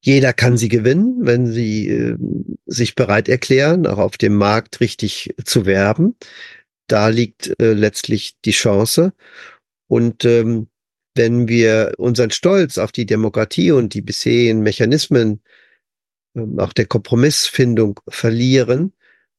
Jeder 0.00 0.32
kann 0.32 0.56
sie 0.56 0.68
gewinnen, 0.68 1.16
wenn 1.22 1.46
sie 1.46 1.88
äh, 1.88 2.16
sich 2.66 2.94
bereit 2.94 3.28
erklären, 3.28 3.86
auch 3.86 3.98
auf 3.98 4.16
dem 4.16 4.36
Markt 4.36 4.80
richtig 4.80 5.34
zu 5.44 5.66
werben 5.66 6.14
da 6.88 7.08
liegt 7.08 7.54
äh, 7.60 7.72
letztlich 7.72 8.36
die 8.44 8.50
Chance. 8.50 9.12
Und 9.86 10.24
ähm, 10.24 10.68
wenn 11.14 11.48
wir 11.48 11.94
unseren 11.98 12.30
Stolz 12.30 12.78
auf 12.78 12.92
die 12.92 13.06
Demokratie 13.06 13.72
und 13.72 13.94
die 13.94 14.02
bisherigen 14.02 14.60
Mechanismen 14.60 15.42
ähm, 16.34 16.58
auch 16.58 16.72
der 16.72 16.86
Kompromissfindung 16.86 18.00
verlieren 18.08 18.92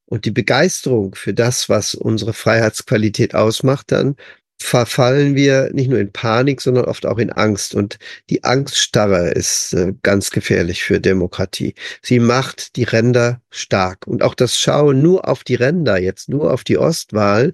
und 0.06 0.26
die 0.26 0.32
Begeisterung 0.32 1.16
für 1.16 1.34
das, 1.34 1.70
was 1.70 1.96
unsere 1.96 2.34
Freiheitsqualität 2.34 3.36
ausmacht, 3.36 3.92
dann 3.92 4.16
verfallen 4.62 5.36
wir 5.36 5.70
nicht 5.74 5.90
nur 5.90 6.00
in 6.00 6.12
Panik, 6.12 6.62
sondern 6.62 6.86
oft 6.86 7.06
auch 7.06 7.18
in 7.18 7.32
Angst. 7.32 7.74
Und 7.74 7.98
die 8.30 8.44
Angststarre 8.44 9.30
ist 9.30 9.74
äh, 9.74 9.94
ganz 10.04 10.32
gefährlich 10.32 10.84
für 10.84 11.00
Demokratie. 11.00 11.74
Sie 12.02 12.20
macht 12.20 12.76
die 12.76 12.84
Ränder 12.84 13.42
stark. 13.50 14.06
Und 14.06 14.22
auch 14.22 14.36
das 14.36 14.60
Schauen 14.60 15.02
nur 15.02 15.28
auf 15.28 15.44
die 15.44 15.56
Ränder, 15.56 16.00
jetzt 16.00 16.30
nur 16.30 16.54
auf 16.54 16.64
die 16.64 16.78
Ostwahl, 16.78 17.54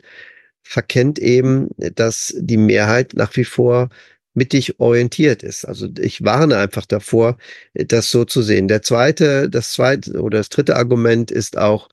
verkennt 0.63 1.19
eben, 1.19 1.69
dass 1.77 2.33
die 2.38 2.57
Mehrheit 2.57 3.13
nach 3.13 3.35
wie 3.35 3.45
vor 3.45 3.89
mittig 4.33 4.79
orientiert 4.79 5.43
ist. 5.43 5.65
Also 5.65 5.88
ich 6.00 6.24
warne 6.24 6.57
einfach 6.57 6.85
davor, 6.85 7.38
das 7.74 8.12
so 8.12 8.25
zu 8.25 8.41
sehen. 8.41 8.67
Der 8.67 8.81
zweite, 8.81 9.50
das 9.50 9.71
zweite 9.71 10.19
oder 10.21 10.39
das 10.39 10.50
dritte 10.50 10.75
Argument 10.75 11.31
ist 11.31 11.57
auch, 11.57 11.88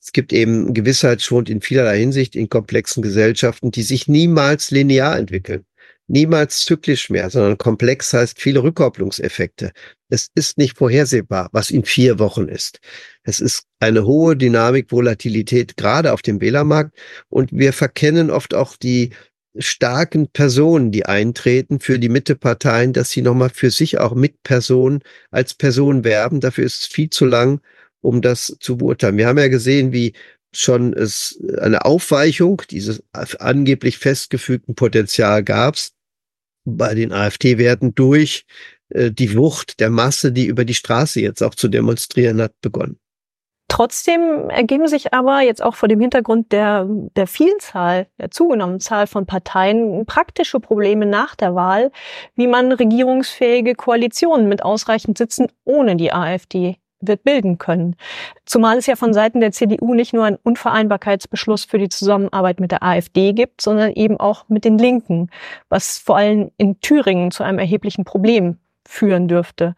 es 0.00 0.12
gibt 0.12 0.32
eben 0.32 0.74
Gewissheitsschwund 0.74 1.50
in 1.50 1.60
vielerlei 1.60 1.98
Hinsicht 1.98 2.36
in 2.36 2.48
komplexen 2.48 3.02
Gesellschaften, 3.02 3.70
die 3.70 3.82
sich 3.82 4.08
niemals 4.08 4.70
linear 4.70 5.18
entwickeln. 5.18 5.64
Niemals 6.10 6.64
zyklisch 6.64 7.10
mehr, 7.10 7.28
sondern 7.28 7.58
komplex 7.58 8.14
heißt 8.14 8.40
viele 8.40 8.62
Rückkopplungseffekte. 8.62 9.72
Es 10.08 10.30
ist 10.34 10.56
nicht 10.56 10.78
vorhersehbar, 10.78 11.50
was 11.52 11.70
in 11.70 11.84
vier 11.84 12.18
Wochen 12.18 12.48
ist. 12.48 12.80
Es 13.24 13.40
ist 13.40 13.64
eine 13.78 14.06
hohe 14.06 14.34
Dynamik, 14.34 14.90
Volatilität, 14.90 15.76
gerade 15.76 16.14
auf 16.14 16.22
dem 16.22 16.40
Wählermarkt. 16.40 16.96
Und 17.28 17.50
wir 17.52 17.74
verkennen 17.74 18.30
oft 18.30 18.54
auch 18.54 18.76
die 18.76 19.10
starken 19.58 20.28
Personen, 20.28 20.92
die 20.92 21.04
eintreten 21.04 21.80
für 21.80 21.98
die 21.98 22.08
Mitteparteien, 22.08 22.94
dass 22.94 23.10
sie 23.10 23.20
nochmal 23.20 23.50
für 23.50 23.70
sich 23.70 23.98
auch 23.98 24.14
mit 24.14 24.42
Personen 24.42 25.00
als 25.30 25.52
Person 25.52 26.04
werben. 26.04 26.40
Dafür 26.40 26.64
ist 26.64 26.82
es 26.82 26.86
viel 26.86 27.10
zu 27.10 27.26
lang 27.26 27.60
um 28.00 28.22
das 28.22 28.56
zu 28.60 28.76
beurteilen. 28.76 29.16
Wir 29.16 29.26
haben 29.26 29.38
ja 29.38 29.48
gesehen, 29.48 29.92
wie 29.92 30.14
schon 30.52 30.92
es 30.92 31.42
eine 31.60 31.84
Aufweichung 31.84 32.62
dieses 32.70 33.02
angeblich 33.12 33.98
festgefügten 33.98 34.74
Potenzial 34.74 35.42
gab 35.42 35.76
bei 36.64 36.94
den 36.94 37.12
AfD-Werten 37.12 37.94
durch 37.94 38.44
äh, 38.90 39.10
die 39.10 39.36
Wucht 39.36 39.80
der 39.80 39.90
Masse, 39.90 40.32
die 40.32 40.46
über 40.46 40.64
die 40.64 40.74
Straße 40.74 41.20
jetzt 41.20 41.42
auch 41.42 41.54
zu 41.54 41.68
demonstrieren 41.68 42.40
hat, 42.40 42.52
begonnen. 42.60 42.98
Trotzdem 43.70 44.48
ergeben 44.48 44.88
sich 44.88 45.12
aber 45.12 45.42
jetzt 45.42 45.62
auch 45.62 45.74
vor 45.74 45.90
dem 45.90 46.00
Hintergrund 46.00 46.52
der, 46.52 46.86
der 47.16 47.26
Vielzahl, 47.26 48.06
der 48.18 48.30
zugenommenen 48.30 48.80
Zahl 48.80 49.06
von 49.06 49.26
Parteien 49.26 50.06
praktische 50.06 50.58
Probleme 50.58 51.04
nach 51.04 51.36
der 51.36 51.54
Wahl, 51.54 51.92
wie 52.34 52.46
man 52.46 52.72
regierungsfähige 52.72 53.74
Koalitionen 53.74 54.48
mit 54.48 54.62
ausreichend 54.62 55.18
Sitzen 55.18 55.48
ohne 55.64 55.96
die 55.96 56.12
AfD 56.14 56.78
wird 57.00 57.24
bilden 57.24 57.58
können. 57.58 57.96
Zumal 58.44 58.78
es 58.78 58.86
ja 58.86 58.96
von 58.96 59.12
Seiten 59.12 59.40
der 59.40 59.52
CDU 59.52 59.94
nicht 59.94 60.12
nur 60.12 60.24
einen 60.24 60.38
Unvereinbarkeitsbeschluss 60.42 61.64
für 61.64 61.78
die 61.78 61.88
Zusammenarbeit 61.88 62.60
mit 62.60 62.72
der 62.72 62.82
AfD 62.82 63.32
gibt, 63.32 63.60
sondern 63.60 63.92
eben 63.92 64.18
auch 64.18 64.48
mit 64.48 64.64
den 64.64 64.78
Linken, 64.78 65.30
was 65.68 65.98
vor 65.98 66.16
allem 66.16 66.50
in 66.56 66.80
Thüringen 66.80 67.30
zu 67.30 67.42
einem 67.42 67.58
erheblichen 67.58 68.04
Problem 68.04 68.58
führen 68.86 69.28
dürfte. 69.28 69.74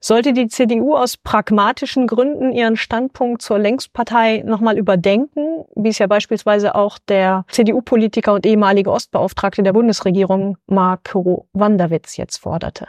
Sollte 0.00 0.32
die 0.32 0.48
CDU 0.48 0.94
aus 0.94 1.16
pragmatischen 1.16 2.06
Gründen 2.06 2.52
ihren 2.52 2.76
Standpunkt 2.76 3.42
zur 3.42 3.58
Längspartei 3.58 4.42
nochmal 4.44 4.78
überdenken, 4.78 5.64
wie 5.74 5.88
es 5.88 5.98
ja 5.98 6.06
beispielsweise 6.06 6.74
auch 6.74 6.98
der 6.98 7.44
CDU-Politiker 7.50 8.34
und 8.34 8.46
ehemalige 8.46 8.92
Ostbeauftragte 8.92 9.62
der 9.62 9.72
Bundesregierung 9.72 10.58
Marco 10.66 11.48
Wanderwitz 11.54 12.16
jetzt 12.16 12.38
forderte? 12.38 12.86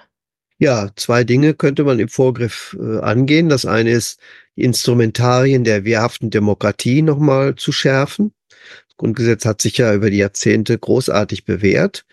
Ja, 0.60 0.90
zwei 0.96 1.24
Dinge 1.24 1.54
könnte 1.54 1.84
man 1.84 2.00
im 2.00 2.10
Vorgriff 2.10 2.76
äh, 2.80 3.00
angehen. 3.00 3.48
Das 3.48 3.66
eine 3.66 3.92
ist, 3.92 4.20
die 4.56 4.64
Instrumentarien 4.64 5.64
der 5.64 5.86
wehrhaften 5.86 6.32
Demokratie 6.32 7.04
nochmal 7.04 7.56
zu 7.56 7.72
schärfen. 7.72 8.34
Das 8.88 8.98
Grundgesetz 8.98 9.46
hat 9.46 9.62
sich 9.62 9.78
ja 9.78 9.94
über 9.94 10.10
die 10.10 10.18
Jahrzehnte 10.18 10.78
großartig 10.78 11.46
bewährt. 11.46 12.06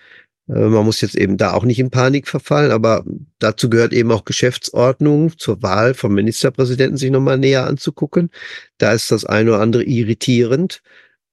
Äh, 0.49 0.53
man 0.69 0.85
muss 0.85 1.01
jetzt 1.01 1.17
eben 1.17 1.39
da 1.39 1.53
auch 1.55 1.65
nicht 1.65 1.79
in 1.79 1.91
Panik 1.91 2.29
verfallen, 2.29 2.71
aber 2.71 3.05
dazu 3.39 3.71
gehört 3.71 3.95
eben 3.95 4.13
auch 4.13 4.27
Geschäftsordnung 4.27 5.39
zur 5.39 5.63
Wahl 5.63 5.95
vom 5.95 6.15
Ministerpräsidenten 6.15 6.99
sich 6.99 7.11
nochmal 7.11 7.39
näher 7.39 7.67
anzugucken. 7.67 8.31
Da 8.77 8.93
ist 8.93 9.11
das 9.11 9.25
eine 9.25 9.53
oder 9.53 9.61
andere 9.61 9.85
irritierend 9.85 10.83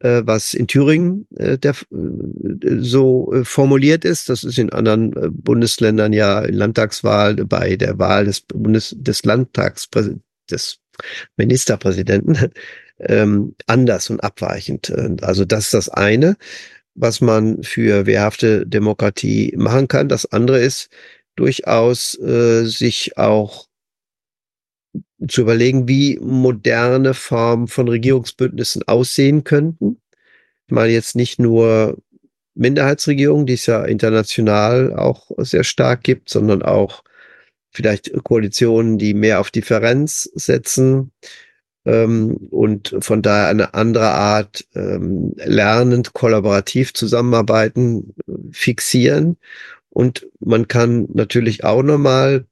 was 0.03 0.53
in 0.53 0.67
Thüringen 0.67 1.27
äh, 1.35 1.57
der, 1.57 1.71
äh, 1.71 2.77
so 2.79 3.33
äh, 3.33 3.45
formuliert 3.45 4.05
ist. 4.05 4.29
Das 4.29 4.43
ist 4.43 4.57
in 4.57 4.71
anderen 4.71 5.15
äh, 5.15 5.29
Bundesländern 5.29 6.13
ja 6.13 6.41
in 6.41 6.55
Landtagswahl 6.55 7.35
bei 7.35 7.75
der 7.75 7.99
Wahl 7.99 8.25
des 8.25 8.41
Bundes 8.41 8.95
des 8.97 9.23
Landtags 9.25 9.87
des 10.49 10.79
Ministerpräsidenten 11.37 12.51
ähm, 12.99 13.55
anders 13.67 14.09
und 14.09 14.23
abweichend. 14.23 14.93
Also 15.21 15.45
das 15.45 15.65
ist 15.65 15.73
das 15.73 15.89
eine. 15.89 16.37
was 16.95 17.21
man 17.21 17.63
für 17.63 18.05
wehrhafte 18.05 18.65
Demokratie 18.67 19.53
machen 19.57 19.87
kann. 19.87 20.09
Das 20.09 20.31
andere 20.31 20.59
ist 20.59 20.89
durchaus 21.35 22.19
äh, 22.19 22.65
sich 22.65 23.17
auch 23.17 23.67
zu 25.27 25.41
überlegen, 25.41 25.87
wie 25.87 26.19
moderne 26.19 27.13
Formen 27.13 27.67
von 27.67 27.87
Regierungsbündnissen 27.87 28.83
aussehen 28.87 29.43
könnten. 29.43 30.01
Ich 30.67 30.73
meine 30.73 30.91
jetzt 30.93 31.15
nicht 31.15 31.39
nur 31.39 31.97
Minderheitsregierungen, 32.55 33.45
die 33.45 33.53
es 33.53 33.65
ja 33.65 33.83
international 33.83 34.95
auch 34.95 35.31
sehr 35.37 35.63
stark 35.63 36.03
gibt, 36.03 36.29
sondern 36.29 36.61
auch 36.61 37.03
vielleicht 37.71 38.11
Koalitionen, 38.23 38.97
die 38.97 39.13
mehr 39.13 39.39
auf 39.39 39.51
Differenz 39.51 40.29
setzen 40.33 41.11
ähm, 41.85 42.35
und 42.49 42.95
von 42.99 43.21
daher 43.21 43.47
eine 43.47 43.73
andere 43.73 44.09
Art 44.09 44.65
ähm, 44.75 45.33
lernend, 45.37 46.13
kollaborativ 46.13 46.93
zusammenarbeiten, 46.93 48.13
fixieren. 48.51 49.37
Und 49.89 50.27
man 50.39 50.67
kann 50.67 51.07
natürlich 51.13 51.63
auch 51.63 51.83
nochmal 51.83 52.45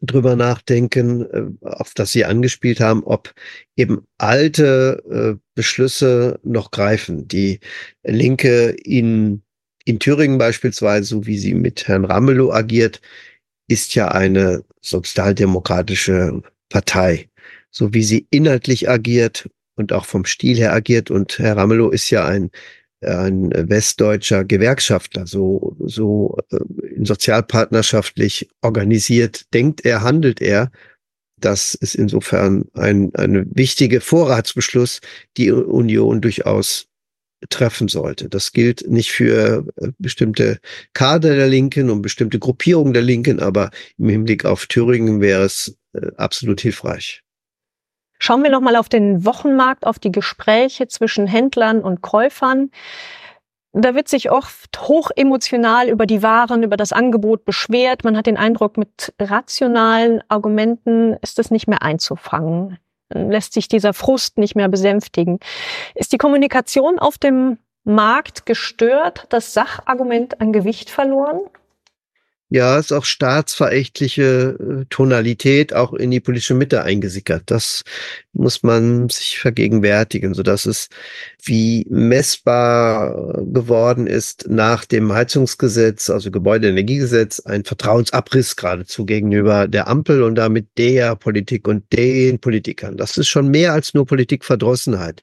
drüber 0.00 0.36
nachdenken, 0.36 1.26
äh, 1.62 1.66
auf 1.66 1.94
das 1.94 2.12
Sie 2.12 2.24
angespielt 2.24 2.80
haben, 2.80 3.02
ob 3.04 3.34
eben 3.76 4.06
alte 4.18 5.02
äh, 5.10 5.40
Beschlüsse 5.54 6.38
noch 6.42 6.70
greifen. 6.70 7.26
Die 7.28 7.60
Linke 8.04 8.70
in, 8.84 9.42
in 9.84 9.98
Thüringen 9.98 10.38
beispielsweise, 10.38 11.06
so 11.06 11.26
wie 11.26 11.38
sie 11.38 11.54
mit 11.54 11.88
Herrn 11.88 12.04
Ramelow 12.04 12.52
agiert, 12.52 13.00
ist 13.68 13.94
ja 13.94 14.08
eine 14.08 14.64
sozialdemokratische 14.80 16.42
Partei. 16.68 17.28
So 17.70 17.92
wie 17.92 18.02
sie 18.02 18.26
inhaltlich 18.30 18.88
agiert 18.88 19.48
und 19.76 19.92
auch 19.92 20.06
vom 20.06 20.24
Stil 20.24 20.56
her 20.58 20.72
agiert. 20.72 21.10
Und 21.10 21.38
Herr 21.38 21.56
Ramelow 21.56 21.90
ist 21.90 22.10
ja 22.10 22.24
ein 22.24 22.50
ein 23.00 23.50
westdeutscher 23.52 24.44
Gewerkschaftler, 24.44 25.26
so, 25.26 25.76
so 25.80 26.36
äh, 26.50 26.58
sozialpartnerschaftlich 27.04 28.48
organisiert 28.62 29.52
denkt 29.54 29.84
er, 29.84 30.02
handelt 30.02 30.40
er. 30.40 30.70
Das 31.40 31.74
ist 31.74 31.94
insofern 31.94 32.64
ein, 32.74 33.14
eine 33.14 33.46
wichtige 33.54 34.00
Vorratsbeschluss, 34.00 35.00
die 35.36 35.52
Union 35.52 36.20
durchaus 36.20 36.88
treffen 37.50 37.86
sollte. 37.88 38.28
Das 38.28 38.52
gilt 38.52 38.88
nicht 38.88 39.12
für 39.12 39.64
äh, 39.76 39.88
bestimmte 39.98 40.58
Kader 40.92 41.36
der 41.36 41.46
Linken 41.46 41.90
und 41.90 42.02
bestimmte 42.02 42.38
Gruppierungen 42.38 42.92
der 42.92 43.02
Linken, 43.02 43.38
aber 43.38 43.70
im 43.96 44.08
Hinblick 44.08 44.44
auf 44.44 44.66
Thüringen 44.66 45.20
wäre 45.20 45.44
es 45.44 45.76
äh, 45.92 46.08
absolut 46.16 46.60
hilfreich. 46.60 47.22
Schauen 48.18 48.42
wir 48.42 48.50
nochmal 48.50 48.76
auf 48.76 48.88
den 48.88 49.24
Wochenmarkt, 49.24 49.86
auf 49.86 49.98
die 49.98 50.12
Gespräche 50.12 50.88
zwischen 50.88 51.26
Händlern 51.26 51.80
und 51.82 52.02
Käufern. 52.02 52.70
Da 53.72 53.94
wird 53.94 54.08
sich 54.08 54.30
oft 54.30 54.88
hoch 54.88 55.10
emotional 55.14 55.88
über 55.88 56.06
die 56.06 56.22
Waren, 56.22 56.62
über 56.62 56.76
das 56.76 56.92
Angebot 56.92 57.44
beschwert. 57.44 58.02
Man 58.02 58.16
hat 58.16 58.26
den 58.26 58.36
Eindruck, 58.36 58.76
mit 58.76 59.12
rationalen 59.20 60.22
Argumenten 60.28 61.16
ist 61.22 61.38
es 61.38 61.50
nicht 61.50 61.68
mehr 61.68 61.82
einzufangen. 61.82 62.78
Lässt 63.10 63.52
sich 63.52 63.68
dieser 63.68 63.94
Frust 63.94 64.36
nicht 64.36 64.56
mehr 64.56 64.68
besänftigen. 64.68 65.38
Ist 65.94 66.12
die 66.12 66.18
Kommunikation 66.18 66.98
auf 66.98 67.18
dem 67.18 67.58
Markt 67.84 68.46
gestört, 68.46 69.26
das 69.30 69.54
Sachargument 69.54 70.40
an 70.40 70.52
Gewicht 70.52 70.90
verloren? 70.90 71.40
Ja, 72.50 72.78
ist 72.78 72.92
auch 72.92 73.04
staatsverächtliche 73.04 74.56
äh, 74.58 74.84
Tonalität 74.88 75.74
auch 75.74 75.92
in 75.92 76.10
die 76.10 76.20
politische 76.20 76.54
Mitte 76.54 76.82
eingesickert. 76.82 77.42
Das 77.46 77.84
muss 78.32 78.62
man 78.62 79.10
sich 79.10 79.38
vergegenwärtigen, 79.38 80.32
so 80.32 80.42
dass 80.42 80.64
es 80.64 80.88
wie 81.42 81.86
messbar 81.90 83.42
geworden 83.44 84.06
ist 84.06 84.48
nach 84.48 84.86
dem 84.86 85.12
Heizungsgesetz, 85.12 86.08
also 86.08 86.30
Gebäudeenergiegesetz, 86.30 87.40
ein 87.40 87.64
Vertrauensabriss 87.64 88.56
geradezu 88.56 89.04
gegenüber 89.04 89.68
der 89.68 89.88
Ampel 89.88 90.22
und 90.22 90.36
damit 90.36 90.68
der 90.78 91.16
Politik 91.16 91.68
und 91.68 91.92
den 91.92 92.38
Politikern. 92.38 92.96
Das 92.96 93.18
ist 93.18 93.28
schon 93.28 93.48
mehr 93.48 93.74
als 93.74 93.92
nur 93.92 94.06
Politikverdrossenheit. 94.06 95.22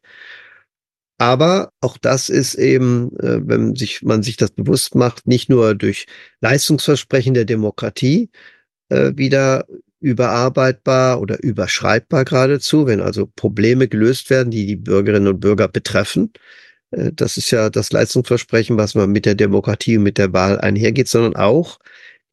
Aber 1.17 1.71
auch 1.80 1.97
das 1.97 2.30
ist 2.30 2.56
eben, 2.56 3.17
äh, 3.19 3.39
wenn 3.47 3.75
sich, 3.75 4.01
man 4.04 4.21
sich 4.23 4.38
das 4.38 4.51
bewusst 4.51 4.95
macht, 4.95 5.28
nicht 5.28 5.49
nur 5.49 5.75
durch 5.75 6.08
Leistungsversprechen 6.41 7.34
der 7.34 7.45
Demokratie 7.45 8.30
äh, 8.89 9.13
wieder 9.15 9.65
überarbeitbar 10.01 11.21
oder 11.21 11.41
überschreibbar 11.41 12.25
geradezu, 12.25 12.86
wenn 12.86 13.01
also 13.01 13.28
Probleme 13.36 13.88
gelöst 13.88 14.30
werden, 14.30 14.51
die 14.51 14.65
die 14.65 14.75
Bürgerinnen 14.75 15.28
und 15.30 15.39
Bürger 15.39 15.67
betreffen. 15.69 16.34
Äh, 16.91 17.12
das 17.13 17.38
ist 17.38 17.51
ja 17.51 17.69
das 17.69 17.91
Leistungsversprechen, 17.91 18.78
was 18.78 18.95
man 18.95 19.12
mit 19.12 19.25
der 19.25 19.36
Demokratie 19.36 19.97
und 19.97 20.04
mit 20.04 20.17
der 20.17 20.34
Wahl 20.34 20.60
einhergeht, 20.60 21.08
sondern 21.08 21.36
auch 21.36 21.80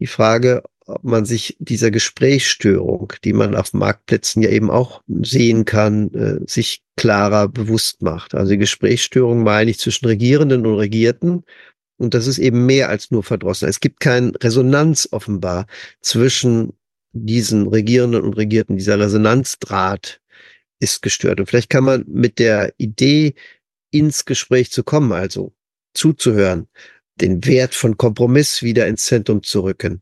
die 0.00 0.06
Frage, 0.08 0.62
ob 0.86 1.04
man 1.04 1.24
sich 1.24 1.56
dieser 1.58 1.90
Gesprächsstörung, 1.90 3.12
die 3.24 3.32
man 3.32 3.54
auf 3.54 3.72
Marktplätzen 3.72 4.42
ja 4.42 4.50
eben 4.50 4.70
auch 4.70 5.02
sehen 5.08 5.64
kann, 5.64 6.12
äh, 6.14 6.40
sich 6.46 6.82
klarer 6.96 7.48
bewusst 7.48 8.02
macht. 8.02 8.34
Also 8.34 8.52
die 8.52 8.58
Gesprächsstörung 8.58 9.42
meine 9.42 9.70
ich 9.70 9.78
zwischen 9.78 10.06
Regierenden 10.06 10.66
und 10.66 10.74
Regierten. 10.74 11.44
Und 11.98 12.14
das 12.14 12.26
ist 12.26 12.38
eben 12.38 12.66
mehr 12.66 12.88
als 12.88 13.10
nur 13.10 13.22
verdrossen. 13.22 13.68
Es 13.68 13.80
gibt 13.80 14.00
keine 14.00 14.32
Resonanz 14.42 15.08
offenbar 15.12 15.66
zwischen 16.00 16.72
diesen 17.12 17.68
Regierenden 17.68 18.22
und 18.22 18.36
Regierten. 18.36 18.76
Dieser 18.76 18.98
Resonanzdraht 18.98 20.20
ist 20.80 21.02
gestört. 21.02 21.38
Und 21.38 21.46
vielleicht 21.46 21.70
kann 21.70 21.84
man 21.84 22.04
mit 22.08 22.38
der 22.38 22.74
Idee, 22.78 23.34
ins 23.92 24.24
Gespräch 24.24 24.72
zu 24.72 24.82
kommen, 24.82 25.12
also 25.12 25.52
zuzuhören, 25.94 26.66
den 27.20 27.44
Wert 27.44 27.74
von 27.74 27.96
Kompromiss 27.96 28.62
wieder 28.62 28.86
ins 28.86 29.04
Zentrum 29.04 29.42
zu 29.42 29.60
rücken, 29.60 30.00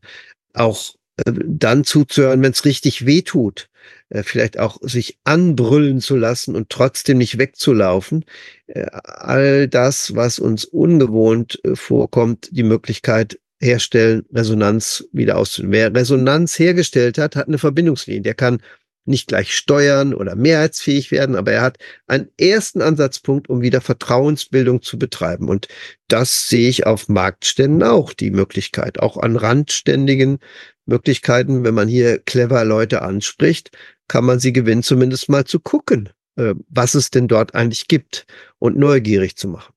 auch 0.53 0.95
äh, 1.17 1.31
dann 1.45 1.83
zuzuhören, 1.83 2.41
wenn 2.41 2.51
es 2.51 2.65
richtig 2.65 3.05
weh 3.05 3.21
tut, 3.21 3.69
äh, 4.09 4.23
vielleicht 4.23 4.59
auch 4.59 4.77
sich 4.81 5.17
anbrüllen 5.23 5.99
zu 6.01 6.15
lassen 6.15 6.55
und 6.55 6.69
trotzdem 6.69 7.17
nicht 7.17 7.37
wegzulaufen. 7.37 8.25
Äh, 8.67 8.87
all 8.91 9.67
das, 9.67 10.15
was 10.15 10.39
uns 10.39 10.65
ungewohnt 10.65 11.59
äh, 11.63 11.75
vorkommt, 11.75 12.49
die 12.51 12.63
Möglichkeit 12.63 13.39
herstellen, 13.61 14.25
Resonanz 14.33 15.07
wieder 15.11 15.37
auszunehmen. 15.37 15.73
Wer 15.73 15.95
Resonanz 15.95 16.57
hergestellt 16.57 17.17
hat, 17.17 17.35
hat 17.35 17.47
eine 17.47 17.59
Verbindungslinie. 17.59 18.21
Der 18.21 18.33
kann 18.33 18.61
nicht 19.05 19.27
gleich 19.27 19.55
steuern 19.55 20.13
oder 20.13 20.35
mehrheitsfähig 20.35 21.11
werden, 21.11 21.35
aber 21.35 21.51
er 21.51 21.61
hat 21.61 21.77
einen 22.07 22.29
ersten 22.39 22.81
Ansatzpunkt, 22.81 23.49
um 23.49 23.61
wieder 23.61 23.81
Vertrauensbildung 23.81 24.81
zu 24.81 24.99
betreiben. 24.99 25.49
Und 25.49 25.67
das 26.07 26.47
sehe 26.49 26.69
ich 26.69 26.85
auf 26.85 27.09
Marktständen 27.09 27.83
auch, 27.83 28.13
die 28.13 28.31
Möglichkeit, 28.31 28.99
auch 28.99 29.17
an 29.17 29.35
randständigen 29.35 30.39
Möglichkeiten, 30.85 31.63
wenn 31.63 31.73
man 31.73 31.87
hier 31.87 32.19
clever 32.19 32.63
Leute 32.65 33.01
anspricht, 33.01 33.71
kann 34.07 34.25
man 34.25 34.39
sie 34.39 34.53
gewinnen, 34.53 34.83
zumindest 34.83 35.29
mal 35.29 35.45
zu 35.45 35.59
gucken, 35.59 36.09
äh, 36.35 36.53
was 36.69 36.95
es 36.95 37.09
denn 37.09 37.27
dort 37.27 37.55
eigentlich 37.55 37.87
gibt 37.87 38.25
und 38.59 38.77
neugierig 38.77 39.35
zu 39.35 39.47
machen. 39.47 39.73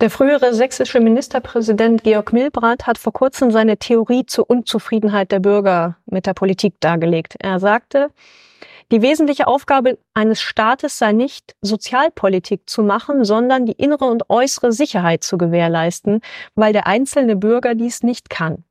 Der 0.00 0.10
frühere 0.10 0.52
sächsische 0.52 1.00
Ministerpräsident 1.00 2.04
Georg 2.04 2.34
Milbrandt 2.34 2.86
hat 2.86 2.98
vor 2.98 3.14
kurzem 3.14 3.50
seine 3.50 3.78
Theorie 3.78 4.26
zur 4.26 4.50
Unzufriedenheit 4.50 5.32
der 5.32 5.40
Bürger 5.40 5.96
mit 6.04 6.26
der 6.26 6.34
Politik 6.34 6.74
dargelegt. 6.80 7.34
Er 7.38 7.58
sagte, 7.60 8.10
die 8.92 9.00
wesentliche 9.00 9.46
Aufgabe 9.46 9.96
eines 10.12 10.42
Staates 10.42 10.98
sei 10.98 11.12
nicht, 11.12 11.56
Sozialpolitik 11.62 12.68
zu 12.68 12.82
machen, 12.82 13.24
sondern 13.24 13.64
die 13.64 13.72
innere 13.72 14.04
und 14.04 14.28
äußere 14.28 14.70
Sicherheit 14.70 15.24
zu 15.24 15.38
gewährleisten, 15.38 16.20
weil 16.54 16.74
der 16.74 16.86
einzelne 16.86 17.34
Bürger 17.34 17.74
dies 17.74 18.02
nicht 18.02 18.28
kann. 18.28 18.64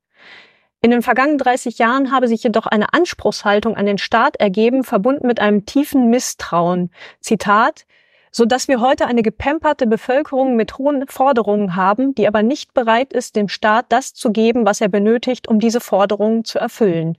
In 0.81 0.91
den 0.91 1.01
vergangenen 1.01 1.39
30 1.39 1.79
Jahren 1.79 2.11
habe 2.11 2.27
sich 2.27 2.43
jedoch 2.43 2.67
eine 2.67 2.93
Anspruchshaltung 2.93 3.75
an 3.75 3.87
den 3.87 3.97
Staat 3.97 4.35
ergeben, 4.35 4.83
verbunden 4.83 5.25
mit 5.25 5.39
einem 5.39 5.65
tiefen 5.65 6.11
Misstrauen. 6.11 6.91
Zitat, 7.19 7.87
so 8.35 8.43
dass 8.43 8.67
wir 8.67 8.81
heute 8.81 9.07
eine 9.07 9.21
gepemperte 9.21 9.87
Bevölkerung 9.87 10.57
mit 10.57 10.77
hohen 10.77 11.05
Forderungen 11.07 11.77
haben, 11.77 12.13
die 12.15 12.27
aber 12.27 12.43
nicht 12.43 12.73
bereit 12.73 13.13
ist, 13.13 13.37
dem 13.37 13.47
Staat 13.47 13.85
das 13.93 14.13
zu 14.13 14.33
geben, 14.33 14.65
was 14.65 14.81
er 14.81 14.89
benötigt, 14.89 15.47
um 15.47 15.59
diese 15.59 15.79
Forderungen 15.79 16.43
zu 16.43 16.59
erfüllen. 16.59 17.17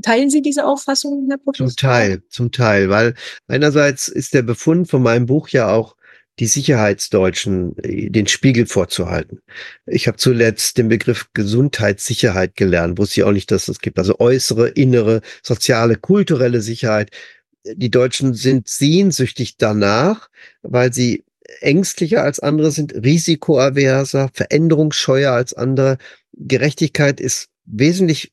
Teilen 0.00 0.30
Sie 0.30 0.42
diese 0.42 0.64
Auffassung, 0.64 1.26
Herr 1.28 1.38
Professor? 1.38 1.66
Zum 1.66 1.76
Teil, 1.76 2.22
zum 2.28 2.52
Teil, 2.52 2.88
weil 2.88 3.14
einerseits 3.48 4.06
ist 4.06 4.32
der 4.32 4.42
Befund 4.42 4.88
von 4.88 5.02
meinem 5.02 5.26
Buch 5.26 5.48
ja 5.48 5.72
auch 5.72 5.96
die 6.38 6.46
Sicherheitsdeutschen 6.46 7.76
äh, 7.78 8.10
den 8.10 8.28
Spiegel 8.28 8.66
vorzuhalten. 8.66 9.40
Ich 9.86 10.06
habe 10.06 10.18
zuletzt 10.18 10.78
den 10.78 10.88
Begriff 10.88 11.30
Gesundheitssicherheit 11.34 12.54
gelernt, 12.54 12.98
wusste 12.98 13.20
ich 13.20 13.24
auch 13.24 13.32
nicht, 13.32 13.50
dass 13.50 13.66
es 13.66 13.80
gibt. 13.80 13.98
Also 13.98 14.20
äußere, 14.20 14.68
innere, 14.68 15.20
soziale, 15.42 15.96
kulturelle 15.96 16.60
Sicherheit 16.60 17.10
die 17.64 17.90
Deutschen 17.90 18.34
sind 18.34 18.68
sehnsüchtig 18.68 19.56
danach, 19.56 20.28
weil 20.62 20.92
sie 20.92 21.24
ängstlicher 21.60 22.22
als 22.22 22.40
andere 22.40 22.70
sind, 22.70 22.94
risikoaverser, 22.94 24.30
veränderungsscheuer 24.32 25.32
als 25.32 25.54
andere. 25.54 25.98
Gerechtigkeit 26.32 27.20
ist 27.20 27.48
wesentlich 27.64 28.32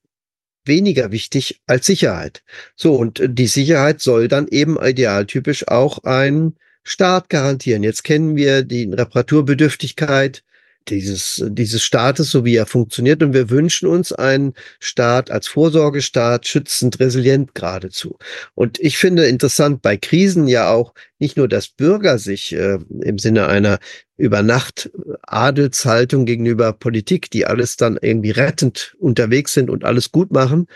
weniger 0.65 1.11
wichtig 1.11 1.61
als 1.65 1.85
Sicherheit. 1.85 2.43
So, 2.75 2.95
und 2.95 3.21
die 3.23 3.47
Sicherheit 3.47 4.01
soll 4.01 4.27
dann 4.27 4.47
eben 4.47 4.77
idealtypisch 4.81 5.67
auch 5.67 6.03
ein 6.03 6.55
Staat 6.83 7.29
garantieren. 7.29 7.83
Jetzt 7.83 8.03
kennen 8.03 8.35
wir 8.35 8.63
die 8.63 8.85
Reparaturbedürftigkeit 8.85 10.43
dieses, 10.87 11.43
dieses 11.47 11.83
Staates, 11.83 12.31
so 12.31 12.45
wie 12.45 12.55
er 12.55 12.65
funktioniert. 12.65 13.23
Und 13.23 13.33
wir 13.33 13.49
wünschen 13.49 13.87
uns 13.87 14.11
einen 14.11 14.53
Staat 14.79 15.31
als 15.31 15.47
Vorsorgestaat, 15.47 16.47
schützend, 16.47 16.99
resilient 16.99 17.55
geradezu. 17.55 18.17
Und 18.55 18.79
ich 18.79 18.97
finde 18.97 19.25
interessant 19.25 19.81
bei 19.81 19.97
Krisen 19.97 20.47
ja 20.47 20.71
auch 20.71 20.93
nicht 21.19 21.37
nur, 21.37 21.47
dass 21.47 21.67
Bürger 21.67 22.17
sich 22.17 22.53
äh, 22.53 22.79
im 23.01 23.19
Sinne 23.19 23.47
einer 23.47 23.79
über 24.17 24.43
Nacht 24.43 24.91
Adelshaltung 25.23 26.25
gegenüber 26.25 26.73
Politik, 26.73 27.31
die 27.31 27.45
alles 27.45 27.77
dann 27.77 27.97
irgendwie 28.01 28.31
rettend 28.31 28.95
unterwegs 28.99 29.53
sind 29.53 29.69
und 29.69 29.83
alles 29.83 30.11
gut 30.11 30.31
machen, 30.31 30.67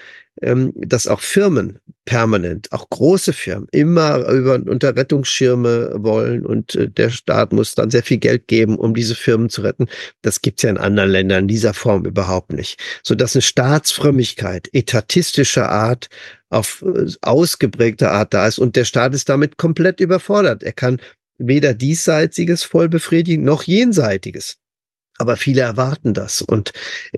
dass 0.41 1.07
auch 1.07 1.21
Firmen 1.21 1.79
permanent, 2.03 2.71
auch 2.71 2.89
große 2.89 3.33
Firmen, 3.33 3.67
immer 3.71 4.27
über 4.29 4.55
unter 4.55 4.95
Rettungsschirme 4.95 5.95
wollen 5.97 6.45
und 6.45 6.75
äh, 6.75 6.89
der 6.89 7.09
Staat 7.09 7.51
muss 7.51 7.73
dann 7.73 7.89
sehr 7.89 8.03
viel 8.03 8.17
Geld 8.17 8.47
geben, 8.47 8.77
um 8.77 8.93
diese 8.93 9.15
Firmen 9.15 9.49
zu 9.49 9.61
retten. 9.61 9.87
Das 10.21 10.41
gibt's 10.41 10.61
ja 10.63 10.69
in 10.69 10.77
anderen 10.77 11.09
Ländern 11.09 11.43
in 11.43 11.47
dieser 11.47 11.73
Form 11.73 12.05
überhaupt 12.05 12.53
nicht. 12.53 12.79
So 13.01 13.15
dass 13.15 13.35
eine 13.35 13.41
Staatsfrömmigkeit 13.41 14.69
etatistischer 14.73 15.69
Art 15.69 16.09
auf 16.49 16.83
äh, 16.85 17.09
ausgeprägte 17.21 18.11
Art 18.11 18.33
da 18.33 18.45
ist 18.47 18.59
und 18.59 18.75
der 18.75 18.85
Staat 18.85 19.15
ist 19.15 19.29
damit 19.29 19.57
komplett 19.57 19.99
überfordert. 19.99 20.63
Er 20.63 20.73
kann 20.73 20.99
weder 21.37 21.73
diesseitiges 21.73 22.63
voll 22.63 22.87
befriedigen 22.87 23.43
noch 23.43 23.63
jenseitiges. 23.63 24.57
Aber 25.17 25.37
viele 25.37 25.61
erwarten 25.61 26.13
das 26.13 26.41
und 26.41 26.73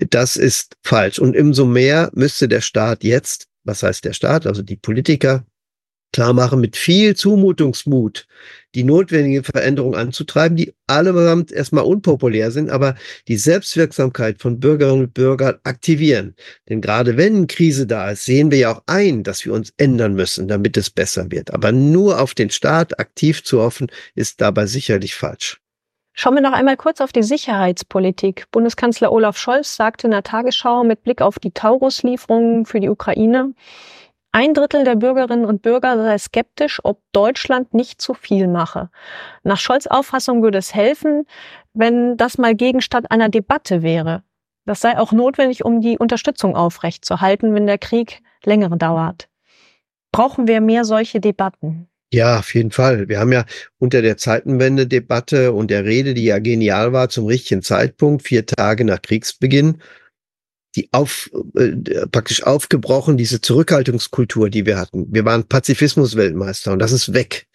das 0.10 0.36
ist 0.36 0.76
falsch. 0.84 1.20
Und 1.20 1.36
umso 1.36 1.66
mehr 1.66 2.12
müsste 2.14 2.48
der 2.48 2.62
Staat 2.62 3.04
jetzt, 3.04 3.48
was 3.64 3.84
heißt 3.84 4.06
der 4.06 4.14
Staat, 4.14 4.46
also 4.46 4.62
die 4.62 4.76
Politiker, 4.76 5.46
klar 6.14 6.34
machen, 6.34 6.62
mit 6.62 6.78
viel 6.78 7.16
Zumutungsmut 7.16 8.28
die 8.76 8.84
notwendigen 8.84 9.44
Veränderungen 9.44 9.96
anzutreiben, 9.96 10.56
die 10.56 10.74
allesamt 10.86 11.52
erstmal 11.52 11.86
unpopulär 11.86 12.52
sind, 12.52 12.70
aber 12.70 12.96
die 13.28 13.38
Selbstwirksamkeit 13.38 14.40
von 14.40 14.60
Bürgerinnen 14.60 15.06
und 15.06 15.14
Bürgern 15.14 15.58
aktivieren. 15.64 16.36
Denn 16.70 16.82
gerade 16.82 17.18
wenn 17.18 17.36
eine 17.36 17.48
Krise 17.48 17.88
da 17.88 18.12
ist, 18.12 18.26
sehen 18.26 18.52
wir 18.52 18.60
ja 18.60 18.76
auch 18.76 18.84
ein, 18.86 19.24
dass 19.24 19.46
wir 19.46 19.54
uns 19.54 19.74
ändern 19.78 20.14
müssen, 20.14 20.48
damit 20.48 20.78
es 20.78 20.90
besser 20.90 21.32
wird. 21.32 21.54
Aber 21.54 21.72
nur 21.72 22.22
auf 22.22 22.36
den 22.36 22.52
Staat 22.52 23.00
aktiv 23.00 23.44
zu 23.44 23.62
hoffen, 23.62 23.88
ist 24.14 24.42
dabei 24.42 24.68
sicherlich 24.68 25.16
falsch. 25.16 25.60
Schauen 26.20 26.34
wir 26.34 26.42
noch 26.42 26.54
einmal 26.54 26.78
kurz 26.78 27.00
auf 27.00 27.12
die 27.12 27.22
Sicherheitspolitik. 27.22 28.50
Bundeskanzler 28.50 29.12
Olaf 29.12 29.38
Scholz 29.38 29.76
sagte 29.76 30.08
in 30.08 30.12
der 30.12 30.24
Tagesschau 30.24 30.84
mit 30.84 31.04
Blick 31.04 31.22
auf 31.22 31.38
die 31.38 31.52
Taurus-Lieferungen 31.52 32.66
für 32.66 32.80
die 32.80 32.90
Ukraine, 32.90 33.54
ein 34.32 34.56
Drittel 34.56 34.84
der 34.84 34.96
Bürgerinnen 34.96 35.46
und 35.46 35.62
Bürger 35.62 35.96
sei 35.96 36.18
skeptisch, 36.18 36.80
ob 36.84 37.02
Deutschland 37.12 37.76
nicht 37.76 38.02
zu 38.02 38.16
viel 38.16 38.48
mache. 38.48 38.90
Nach 39.44 39.60
Scholz 39.60 39.86
Auffassung 39.86 40.42
würde 40.42 40.58
es 40.58 40.74
helfen, 40.74 41.28
wenn 41.74 42.18
das 42.18 42.40
mal 42.40 42.56
Gegenstand 42.56 43.12
einer 43.12 43.30
Debatte 43.30 43.84
wäre. 43.84 44.24
Das 44.66 44.82
sei 44.82 44.98
auch 44.98 45.12
notwendig, 45.12 45.66
um 45.66 45.82
die 45.82 46.00
Unterstützung 46.00 46.56
aufrechtzuerhalten, 46.56 47.54
wenn 47.54 47.68
der 47.68 47.78
Krieg 47.78 48.24
länger 48.44 48.70
dauert. 48.70 49.30
Brauchen 50.12 50.48
wir 50.48 50.62
mehr 50.62 50.84
solche 50.84 51.20
Debatten? 51.20 51.90
Ja, 52.14 52.40
auf 52.40 52.54
jeden 52.56 52.72
Fall. 52.72 53.10
Wir 53.10 53.20
haben 53.20 53.34
ja 53.34 53.46
unter 53.80 54.02
der 54.02 54.16
Zeitenwende-Debatte 54.18 55.52
und 55.52 55.70
der 55.70 55.84
Rede, 55.84 56.14
die 56.14 56.24
ja 56.24 56.40
genial 56.40 56.94
war, 56.94 57.10
zum 57.10 57.26
richtigen 57.26 57.62
Zeitpunkt, 57.62 58.24
vier 58.24 58.46
Tage 58.46 58.86
nach 58.86 59.02
Kriegsbeginn, 59.02 59.82
die 60.76 60.88
auf, 60.94 61.30
äh, 61.56 61.72
praktisch 62.12 62.44
aufgebrochen, 62.44 63.18
diese 63.18 63.42
Zurückhaltungskultur, 63.42 64.50
die 64.50 64.66
wir 64.66 64.78
hatten. 64.78 65.08
Wir 65.14 65.26
waren 65.26 65.48
Pazifismus-Weltmeister 65.48 66.72
und 66.72 66.80
das 66.80 66.94
ist 66.94 67.14
weg. 67.14 67.48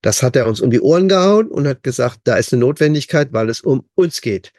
Das 0.00 0.22
hat 0.22 0.34
er 0.34 0.48
uns 0.48 0.60
um 0.60 0.70
die 0.70 0.80
Ohren 0.80 1.08
gehauen 1.08 1.46
und 1.48 1.68
hat 1.68 1.84
gesagt, 1.84 2.20
da 2.24 2.36
ist 2.36 2.52
eine 2.52 2.60
Notwendigkeit, 2.60 3.32
weil 3.32 3.48
es 3.50 3.60
um 3.60 3.84
uns 3.94 4.20
geht 4.20 4.52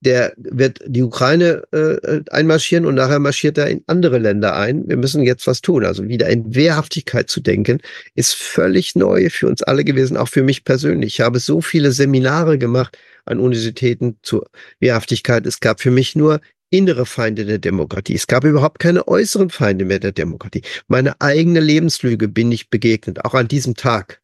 der 0.00 0.32
wird 0.36 0.80
die 0.86 1.02
Ukraine 1.02 1.62
äh, 1.72 2.20
einmarschieren 2.30 2.86
und 2.86 2.94
nachher 2.94 3.18
marschiert 3.18 3.58
er 3.58 3.68
in 3.68 3.82
andere 3.86 4.18
Länder 4.18 4.56
ein. 4.56 4.88
Wir 4.88 4.96
müssen 4.96 5.22
jetzt 5.22 5.46
was 5.46 5.60
tun. 5.60 5.84
Also 5.84 6.08
wieder 6.08 6.28
in 6.28 6.54
Wehrhaftigkeit 6.54 7.28
zu 7.28 7.40
denken, 7.40 7.80
ist 8.14 8.34
völlig 8.34 8.94
neu 8.94 9.28
für 9.30 9.48
uns 9.48 9.62
alle 9.62 9.84
gewesen, 9.84 10.16
auch 10.16 10.28
für 10.28 10.42
mich 10.42 10.64
persönlich. 10.64 11.14
Ich 11.14 11.20
habe 11.20 11.40
so 11.40 11.60
viele 11.60 11.90
Seminare 11.90 12.58
gemacht 12.58 12.96
an 13.24 13.40
Universitäten 13.40 14.18
zur 14.22 14.46
Wehrhaftigkeit. 14.80 15.46
Es 15.46 15.60
gab 15.60 15.80
für 15.80 15.90
mich 15.90 16.14
nur 16.14 16.40
innere 16.70 17.06
Feinde 17.06 17.44
der 17.44 17.58
Demokratie. 17.58 18.14
Es 18.14 18.26
gab 18.26 18.44
überhaupt 18.44 18.78
keine 18.78 19.08
äußeren 19.08 19.50
Feinde 19.50 19.84
mehr 19.84 19.98
der 19.98 20.12
Demokratie. 20.12 20.62
Meine 20.86 21.20
eigene 21.20 21.60
Lebenslüge 21.60 22.28
bin 22.28 22.52
ich 22.52 22.70
begegnet, 22.70 23.24
auch 23.24 23.34
an 23.34 23.48
diesem 23.48 23.74
Tag. 23.74 24.20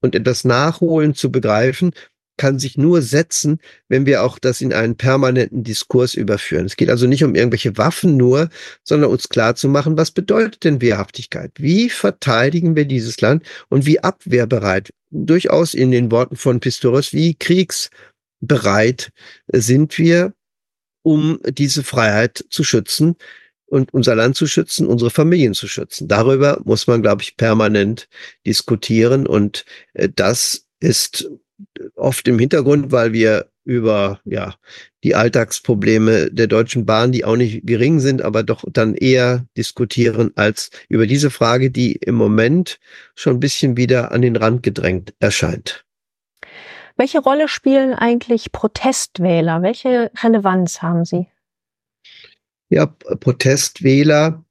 Und 0.00 0.18
das 0.26 0.44
Nachholen 0.44 1.14
zu 1.14 1.32
begreifen, 1.32 1.92
kann 2.36 2.58
sich 2.58 2.76
nur 2.76 3.02
setzen, 3.02 3.60
wenn 3.88 4.06
wir 4.06 4.22
auch 4.22 4.38
das 4.38 4.60
in 4.60 4.72
einen 4.72 4.96
permanenten 4.96 5.62
Diskurs 5.62 6.14
überführen. 6.14 6.66
Es 6.66 6.76
geht 6.76 6.90
also 6.90 7.06
nicht 7.06 7.24
um 7.24 7.34
irgendwelche 7.34 7.76
Waffen 7.76 8.16
nur, 8.16 8.50
sondern 8.82 9.10
uns 9.10 9.28
klar 9.28 9.54
zu 9.54 9.68
machen, 9.68 9.96
was 9.96 10.10
bedeutet 10.10 10.64
denn 10.64 10.80
Wehrhaftigkeit? 10.80 11.52
Wie 11.56 11.88
verteidigen 11.90 12.76
wir 12.76 12.84
dieses 12.84 13.20
Land 13.20 13.44
und 13.68 13.86
wie 13.86 14.00
abwehrbereit? 14.00 14.90
Durchaus 15.10 15.74
in 15.74 15.90
den 15.90 16.10
Worten 16.10 16.36
von 16.36 16.60
Pistorius, 16.60 17.12
wie 17.12 17.34
kriegsbereit 17.34 19.10
sind 19.48 19.96
wir, 19.98 20.32
um 21.02 21.38
diese 21.46 21.84
Freiheit 21.84 22.44
zu 22.50 22.64
schützen 22.64 23.16
und 23.66 23.92
unser 23.92 24.14
Land 24.14 24.36
zu 24.36 24.46
schützen, 24.46 24.86
unsere 24.86 25.10
Familien 25.10 25.54
zu 25.54 25.68
schützen. 25.68 26.08
Darüber 26.08 26.60
muss 26.64 26.86
man, 26.86 27.02
glaube 27.02 27.22
ich, 27.22 27.36
permanent 27.36 28.08
diskutieren 28.46 29.26
und 29.26 29.64
äh, 29.94 30.08
das 30.14 30.66
ist 30.80 31.28
oft 31.94 32.26
im 32.28 32.38
Hintergrund, 32.38 32.92
weil 32.92 33.12
wir 33.12 33.48
über 33.64 34.20
ja 34.24 34.54
die 35.02 35.14
Alltagsprobleme 35.14 36.30
der 36.30 36.46
Deutschen 36.46 36.84
Bahn, 36.86 37.12
die 37.12 37.24
auch 37.24 37.36
nicht 37.36 37.66
gering 37.66 38.00
sind, 38.00 38.22
aber 38.22 38.42
doch 38.42 38.64
dann 38.70 38.94
eher 38.94 39.46
diskutieren 39.56 40.32
als 40.36 40.70
über 40.88 41.06
diese 41.06 41.30
Frage, 41.30 41.70
die 41.70 41.92
im 41.92 42.14
Moment 42.14 42.78
schon 43.14 43.36
ein 43.36 43.40
bisschen 43.40 43.76
wieder 43.76 44.12
an 44.12 44.22
den 44.22 44.36
Rand 44.36 44.62
gedrängt 44.62 45.14
erscheint. 45.18 45.84
Welche 46.96 47.18
Rolle 47.20 47.48
spielen 47.48 47.92
eigentlich 47.94 48.52
Protestwähler? 48.52 49.62
Welche 49.62 50.10
Relevanz 50.22 50.80
haben 50.80 51.04
sie? 51.04 51.26
Ja, 52.68 52.86
Protestwähler 52.86 54.44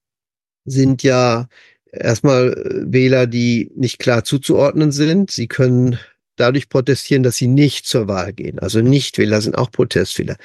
sind 0.66 1.04
ja 1.04 1.48
erstmal 1.92 2.56
Wähler, 2.86 3.28
die 3.28 3.72
nicht 3.76 4.00
klar 4.00 4.24
zuzuordnen 4.24 4.92
sind. 4.92 5.32
Sie 5.32 5.48
können 5.48 6.00
dadurch 6.36 6.70
protestieren, 6.70 7.24
dass 7.24 7.38
sie 7.38 7.48
nicht 7.48 7.86
zur 7.86 8.08
Wahl 8.08 8.34
gehen. 8.34 8.60
Also 8.60 8.82
Nichtwähler 8.82 9.42
sind 9.42 9.58
auch 9.58 9.72
Protestwähler. 9.72 10.38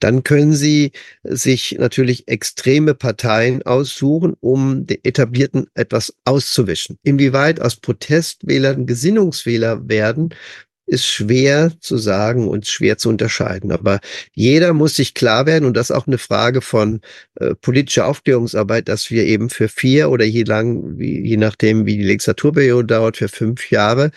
Dann 0.00 0.22
können 0.22 0.52
sie 0.54 0.92
sich 1.24 1.76
natürlich 1.78 2.28
extreme 2.28 2.94
Parteien 2.94 3.62
aussuchen, 3.62 4.34
um 4.40 4.86
den 4.86 4.98
etablierten 5.02 5.66
etwas 5.74 6.14
auszuwischen. 6.24 6.98
Inwieweit 7.02 7.60
aus 7.60 7.76
Protestwählern 7.76 8.86
Gesinnungswähler 8.86 9.88
werden, 9.88 10.34
ist 10.86 11.06
schwer 11.06 11.72
zu 11.80 11.96
sagen 11.96 12.48
und 12.48 12.66
schwer 12.66 12.98
zu 12.98 13.08
unterscheiden. 13.08 13.72
Aber 13.72 14.00
jeder 14.34 14.72
muss 14.74 14.96
sich 14.96 15.14
klar 15.14 15.46
werden, 15.46 15.64
und 15.64 15.76
das 15.76 15.90
ist 15.90 15.96
auch 15.96 16.06
eine 16.06 16.18
Frage 16.18 16.60
von 16.60 17.00
äh, 17.36 17.54
politischer 17.54 18.06
Aufklärungsarbeit, 18.06 18.88
dass 18.88 19.10
wir 19.10 19.24
eben 19.24 19.48
für 19.48 19.68
vier 19.68 20.10
oder 20.10 20.24
je 20.24 20.42
lang, 20.42 20.98
wie, 20.98 21.26
je 21.26 21.36
nachdem, 21.36 21.86
wie 21.86 21.96
die 21.96 22.04
Legislaturperiode 22.04 22.86
dauert, 22.86 23.16
für 23.16 23.28
fünf 23.28 23.70
Jahre 23.70 24.10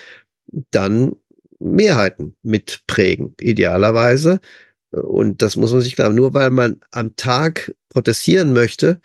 dann 0.72 1.16
Mehrheiten 1.60 2.36
mitprägen, 2.44 3.36
idealerweise. 3.40 4.40
Und 4.92 5.42
das 5.42 5.56
muss 5.56 5.72
man 5.72 5.82
sich 5.82 5.96
klar, 5.96 6.12
nur 6.12 6.34
weil 6.34 6.52
man 6.52 6.80
am 6.92 7.16
Tag 7.16 7.74
protestieren 7.90 8.54
möchte, 8.54 9.02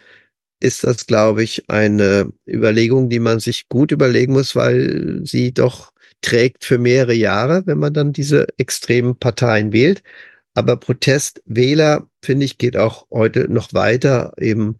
ist 0.61 0.85
das, 0.85 1.07
glaube 1.07 1.43
ich, 1.43 1.69
eine 1.69 2.33
Überlegung, 2.47 3.09
die 3.09 3.19
man 3.19 3.41
sich 3.41 3.69
gut 3.69 3.93
überlegen 3.93 4.35
muss, 4.35 4.55
weil 4.55 5.21
sie 5.25 5.53
doch 5.53 5.93
trägt 6.21 6.65
für 6.65 6.79
mehrere 6.79 7.15
Jahre, 7.15 7.67
wenn 7.67 7.79
man 7.79 7.95
dann 7.95 8.13
diese 8.13 8.47
extremen 8.59 9.17
Parteien 9.19 9.73
wählt. 9.73 10.03
Aber 10.55 10.77
Protestwähler, 10.77 12.09
finde 12.23 12.45
ich, 12.45 12.59
geht 12.59 12.77
auch 12.77 13.07
heute 13.11 13.49
noch 13.49 13.73
weiter, 13.73 14.35
eben 14.39 14.77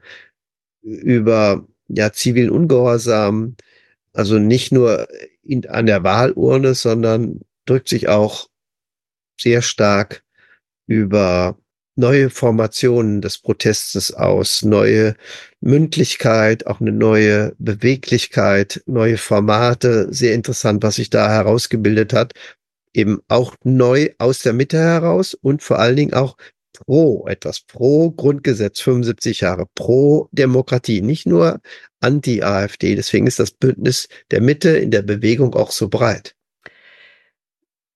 über 0.83 1.67
ja, 1.89 2.13
zivilen 2.13 2.51
Ungehorsam, 2.51 3.57
also 4.13 4.39
nicht 4.39 4.73
nur 4.73 5.09
in, 5.51 5.67
an 5.69 5.87
der 5.87 6.05
Wahlurne, 6.05 6.75
sondern 6.75 7.41
drückt 7.67 7.89
sich 7.89 8.09
auch 8.09 8.49
sehr 9.41 9.63
stark 9.63 10.23
über 10.87 11.59
neue 11.97 12.31
Formationen 12.31 13.21
des 13.21 13.39
Protestes 13.39 14.13
aus, 14.15 14.63
neue 14.63 15.15
Mündlichkeit, 15.61 16.67
auch 16.67 16.81
eine 16.81 16.93
neue 16.93 17.55
Beweglichkeit, 17.59 18.83
neue 18.87 19.19
Formate, 19.19 20.09
sehr 20.13 20.35
interessant, 20.35 20.83
was 20.83 20.97
sich 20.97 21.11
da 21.11 21.29
herausgebildet 21.29 22.13
hat, 22.13 22.33
eben 22.95 23.21
auch 23.29 23.55
neu 23.65 24.11
aus 24.19 24.41
der 24.41 24.53
Mitte 24.53 24.79
heraus 24.79 25.35
und 25.35 25.63
vor 25.63 25.79
allen 25.79 25.97
Dingen 25.97 26.15
auch 26.15 26.37
pro 26.81 27.27
etwas, 27.29 27.61
pro 27.61 28.11
Grundgesetz 28.11 28.81
75 28.81 29.41
Jahre, 29.41 29.67
pro 29.75 30.29
Demokratie, 30.33 31.03
nicht 31.03 31.27
nur 31.27 31.61
anti-AfD. 32.01 32.97
Deswegen 32.97 33.27
ist 33.27 33.39
das 33.39 33.53
Bündnis 33.53 34.09
der 34.31 34.41
Mitte 34.41 34.71
in 34.71 34.91
der 34.91 35.03
Bewegung 35.03 35.55
auch 35.55 35.71
so 35.71 35.89
breit. 35.89 36.35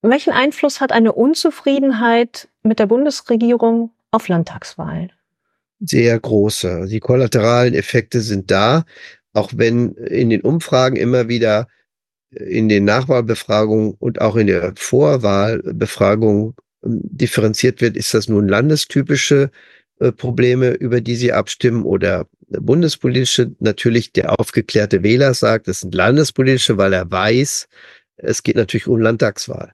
Welchen 0.03 0.33
Einfluss 0.33 0.81
hat 0.81 0.93
eine 0.93 1.13
Unzufriedenheit 1.13 2.49
mit 2.63 2.79
der 2.79 2.87
Bundesregierung 2.87 3.91
auf 4.11 4.29
Landtagswahlen? 4.29 5.13
Sehr 5.81 6.19
große. 6.21 6.87
Die 6.89 7.01
kollateralen 7.01 7.75
Effekte 7.75 8.21
sind 8.21 8.51
da, 8.51 8.85
auch 9.33 9.51
wenn 9.55 9.95
in 9.95 10.31
den 10.31 10.43
Umfragen 10.43 10.97
immer 10.97 11.29
wieder 11.29 11.69
in 12.31 12.69
den 12.69 12.85
Nachwahlbefragungen 12.85 13.95
und 13.99 14.21
auch 14.21 14.37
in 14.37 14.47
der 14.47 14.75
Vorwahlbefragung 14.77 16.55
differenziert 16.85 17.81
wird, 17.81 17.97
ist 17.97 18.15
das 18.15 18.29
nun 18.29 18.49
landestypische 18.49 19.51
äh, 20.01 20.13
Probleme, 20.13 20.71
über 20.71 21.01
die 21.01 21.17
Sie 21.17 21.33
abstimmen 21.33 21.85
oder 21.85 22.27
bundespolitische. 22.49 23.53
Natürlich 23.61 24.13
der 24.13 24.39
aufgeklärte 24.39 25.03
Wähler 25.03 25.35
sagt, 25.35 25.69
es 25.69 25.81
sind 25.81 25.95
landespolitische, 25.95 26.77
weil 26.77 26.93
er 26.93 27.11
weiß, 27.11 27.69
es 28.17 28.43
geht 28.43 28.57
natürlich 28.57 28.87
um 28.87 29.01
Landtagswahl. 29.01 29.73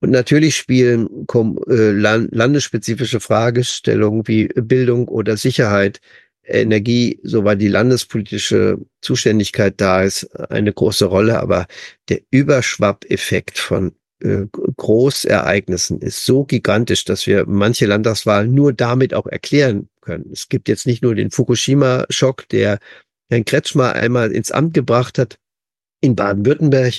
Und 0.00 0.10
natürlich 0.10 0.56
spielen 0.56 1.26
äh, 1.68 1.90
landesspezifische 1.90 3.20
Fragestellungen 3.20 4.28
wie 4.28 4.48
Bildung 4.48 5.08
oder 5.08 5.36
Sicherheit 5.36 6.00
Energie, 6.44 7.20
soweit 7.24 7.60
die 7.60 7.68
landespolitische 7.68 8.78
Zuständigkeit 9.02 9.74
da 9.76 10.02
ist, 10.02 10.24
eine 10.50 10.72
große 10.72 11.04
Rolle. 11.04 11.40
Aber 11.40 11.66
der 12.08 12.20
Überschwappeffekt 12.30 13.58
von 13.58 13.92
äh, 14.20 14.46
Großereignissen 14.76 16.00
ist 16.00 16.24
so 16.24 16.44
gigantisch, 16.44 17.04
dass 17.04 17.26
wir 17.26 17.46
manche 17.46 17.86
Landtagswahlen 17.86 18.52
nur 18.52 18.72
damit 18.72 19.14
auch 19.14 19.26
erklären 19.26 19.88
können. 20.00 20.30
Es 20.32 20.48
gibt 20.48 20.68
jetzt 20.68 20.86
nicht 20.86 21.02
nur 21.02 21.14
den 21.14 21.30
Fukushima-Schock, 21.30 22.48
der 22.48 22.78
Herrn 23.30 23.44
Kretschmer 23.44 23.94
einmal 23.94 24.32
ins 24.32 24.50
Amt 24.50 24.74
gebracht 24.74 25.18
hat 25.18 25.38
in 26.00 26.16
Baden-Württemberg, 26.16 26.94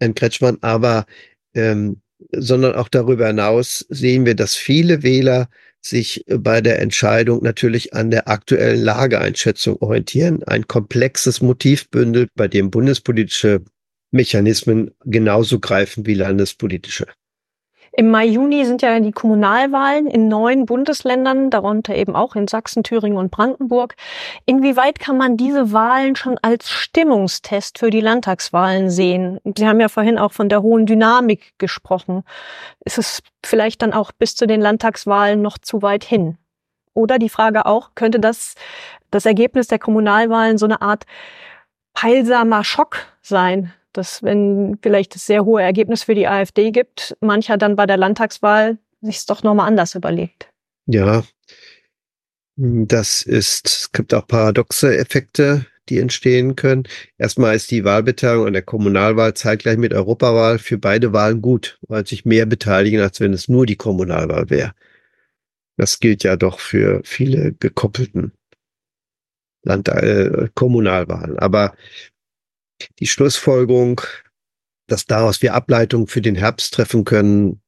Herrn 0.00 0.14
Kretschmann, 0.14 0.58
aber 0.60 1.06
ähm, 1.54 2.00
sondern 2.32 2.74
auch 2.74 2.88
darüber 2.88 3.26
hinaus 3.26 3.86
sehen 3.88 4.26
wir, 4.26 4.34
dass 4.34 4.54
viele 4.54 5.02
Wähler 5.02 5.48
sich 5.80 6.24
bei 6.28 6.60
der 6.60 6.80
Entscheidung 6.80 7.42
natürlich 7.42 7.94
an 7.94 8.10
der 8.10 8.28
aktuellen 8.28 8.82
Lageeinschätzung 8.82 9.80
orientieren. 9.80 10.42
Ein 10.44 10.66
komplexes 10.66 11.40
Motivbündel, 11.40 12.28
bei 12.34 12.48
dem 12.48 12.70
bundespolitische 12.70 13.62
Mechanismen 14.10 14.94
genauso 15.04 15.60
greifen 15.60 16.06
wie 16.06 16.14
landespolitische. 16.14 17.06
Im 17.98 18.10
Mai, 18.10 18.26
Juni 18.26 18.66
sind 18.66 18.82
ja 18.82 19.00
die 19.00 19.10
Kommunalwahlen 19.10 20.06
in 20.06 20.28
neun 20.28 20.66
Bundesländern, 20.66 21.48
darunter 21.48 21.94
eben 21.94 22.14
auch 22.14 22.36
in 22.36 22.46
Sachsen, 22.46 22.82
Thüringen 22.82 23.16
und 23.16 23.30
Brandenburg. 23.30 23.94
Inwieweit 24.44 24.98
kann 24.98 25.16
man 25.16 25.38
diese 25.38 25.72
Wahlen 25.72 26.14
schon 26.14 26.36
als 26.42 26.70
Stimmungstest 26.70 27.78
für 27.78 27.88
die 27.88 28.02
Landtagswahlen 28.02 28.90
sehen? 28.90 29.40
Sie 29.56 29.66
haben 29.66 29.80
ja 29.80 29.88
vorhin 29.88 30.18
auch 30.18 30.32
von 30.32 30.50
der 30.50 30.60
hohen 30.60 30.84
Dynamik 30.84 31.54
gesprochen. 31.56 32.22
Ist 32.84 32.98
es 32.98 33.22
vielleicht 33.42 33.80
dann 33.80 33.94
auch 33.94 34.12
bis 34.12 34.36
zu 34.36 34.46
den 34.46 34.60
Landtagswahlen 34.60 35.40
noch 35.40 35.56
zu 35.56 35.80
weit 35.80 36.04
hin? 36.04 36.36
Oder 36.92 37.18
die 37.18 37.30
Frage 37.30 37.64
auch, 37.64 37.92
könnte 37.94 38.20
das 38.20 38.56
das 39.10 39.24
Ergebnis 39.24 39.68
der 39.68 39.78
Kommunalwahlen 39.78 40.58
so 40.58 40.66
eine 40.66 40.82
Art 40.82 41.04
heilsamer 41.96 42.62
Schock 42.62 42.98
sein 43.22 43.72
dass 43.96 44.22
wenn 44.22 44.78
vielleicht 44.82 45.14
das 45.14 45.26
sehr 45.26 45.44
hohe 45.44 45.62
Ergebnis 45.62 46.04
für 46.04 46.14
die 46.14 46.26
AfD 46.26 46.70
gibt, 46.70 47.16
mancher 47.20 47.56
dann 47.56 47.76
bei 47.76 47.86
der 47.86 47.96
Landtagswahl 47.96 48.78
sich 49.00 49.16
es 49.16 49.26
doch 49.26 49.42
nochmal 49.42 49.68
anders 49.68 49.94
überlegt. 49.94 50.50
Ja, 50.86 51.24
das 52.56 53.22
ist, 53.22 53.66
es 53.66 53.92
gibt 53.92 54.14
auch 54.14 54.26
paradoxe 54.26 54.96
Effekte, 54.96 55.66
die 55.88 55.98
entstehen 55.98 56.56
können. 56.56 56.84
Erstmal 57.18 57.54
ist 57.54 57.70
die 57.70 57.84
Wahlbeteiligung 57.84 58.46
an 58.46 58.52
der 58.54 58.62
Kommunalwahl 58.62 59.34
zeitgleich 59.34 59.76
mit 59.76 59.92
Europawahl 59.92 60.58
für 60.58 60.78
beide 60.78 61.12
Wahlen 61.12 61.42
gut, 61.42 61.78
weil 61.82 62.06
sich 62.06 62.24
mehr 62.24 62.46
beteiligen, 62.46 63.00
als 63.00 63.20
wenn 63.20 63.32
es 63.32 63.48
nur 63.48 63.66
die 63.66 63.76
Kommunalwahl 63.76 64.50
wäre. 64.50 64.72
Das 65.76 66.00
gilt 66.00 66.24
ja 66.24 66.36
doch 66.36 66.58
für 66.58 67.02
viele 67.04 67.52
gekoppelten 67.52 68.32
Land 69.62 69.88
äh, 69.88 70.48
Kommunalwahlen. 70.54 71.38
Aber 71.38 71.74
die 72.98 73.06
Schlussfolgerung, 73.06 74.00
dass 74.86 75.06
daraus 75.06 75.42
wir 75.42 75.54
Ableitungen 75.54 76.06
für 76.06 76.22
den 76.22 76.34
Herbst 76.34 76.74
treffen 76.74 77.04
können, 77.04 77.60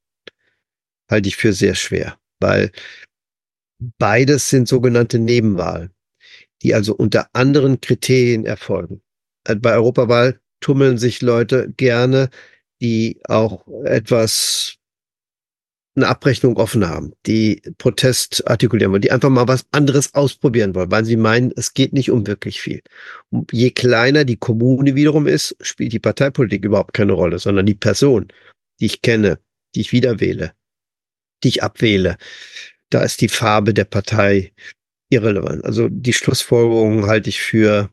halte 1.11 1.29
ich 1.29 1.37
für 1.37 1.53
sehr 1.53 1.75
schwer, 1.75 2.19
weil 2.41 2.71
beides 3.99 4.49
sind 4.49 4.69
sogenannte 4.69 5.19
Nebenwahlen, 5.19 5.91
die 6.63 6.75
also 6.75 6.95
unter 6.95 7.29
anderen 7.33 7.81
Kriterien 7.81 8.45
erfolgen. 8.45 9.03
Äh, 9.45 9.57
bei 9.57 9.75
Europawahl 9.75 10.41
tummeln 10.61 10.99
sich 10.99 11.23
Leute 11.23 11.73
gerne, 11.77 12.31
die 12.81 13.21
auch 13.25 13.67
etwas 13.85 14.78
eine 15.99 16.09
Abrechnung 16.09 16.57
offen 16.57 16.89
haben, 16.89 17.13
die 17.27 17.63
Protest 17.79 18.47
artikulieren 18.49 18.93
wollen, 18.93 19.03
die 19.03 19.13
einfach 19.13 19.31
mal 19.31 19.49
was 19.49 19.67
anderes 19.73 20.15
ausprobieren 20.15 20.75
wollen, 20.75 20.91
weil 20.91 21.05
sie 21.05 21.17
meinen, 21.17 21.53
es 21.57 21.75
geht 21.75 21.93
nicht 21.93 22.11
um 22.11 22.27
wirklich 22.27 22.61
viel. 22.61 22.83
Und 23.31 23.53
je 23.53 23.71
kleiner 23.71 24.25
die 24.25 24.37
Kommune 24.37 24.95
wiederum 24.95 25.27
ist, 25.27 25.57
spielt 25.61 25.93
die 25.93 25.99
Parteipolitik 25.99 26.65
überhaupt 26.65 26.95
keine 26.95 27.13
Rolle, 27.13 27.39
sondern 27.39 27.67
die 27.67 27.75
Person, 27.75 28.29
die 28.81 28.87
ich 28.87 29.03
kenne, 29.03 29.39
die 29.75 29.81
ich 29.81 29.93
wieder 29.93 30.21
wähle, 30.21 30.53
die 31.43 31.49
ich 31.49 31.63
abwähle. 31.63 32.17
Da 32.91 33.03
ist 33.03 33.21
die 33.21 33.29
Farbe 33.29 33.75
der 33.75 33.85
Partei 33.85 34.53
irrelevant. 35.11 35.65
Also 35.65 35.89
die 35.89 36.13
Schlussfolgerung 36.13 37.07
halte 37.07 37.29
ich 37.29 37.41
für 37.41 37.91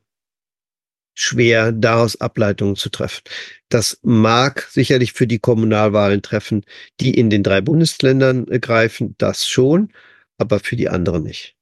schwer, 1.16 1.72
daraus 1.72 2.20
Ableitungen 2.22 2.76
zu 2.76 2.90
treffen. 2.90 3.24
Das 3.70 4.00
mag 4.04 4.68
sicherlich 4.70 5.14
für 5.14 5.26
die 5.26 5.40
Kommunalwahlen 5.40 6.22
treffen, 6.22 6.64
die 7.00 7.18
in 7.18 7.30
den 7.30 7.42
drei 7.42 7.62
Bundesländern 7.62 8.48
äh, 8.50 8.60
greifen, 8.60 9.16
das 9.18 9.48
schon, 9.48 9.92
aber 10.38 10.60
für 10.60 10.76
die 10.76 10.90
anderen 10.90 11.24
nicht. 11.24 11.56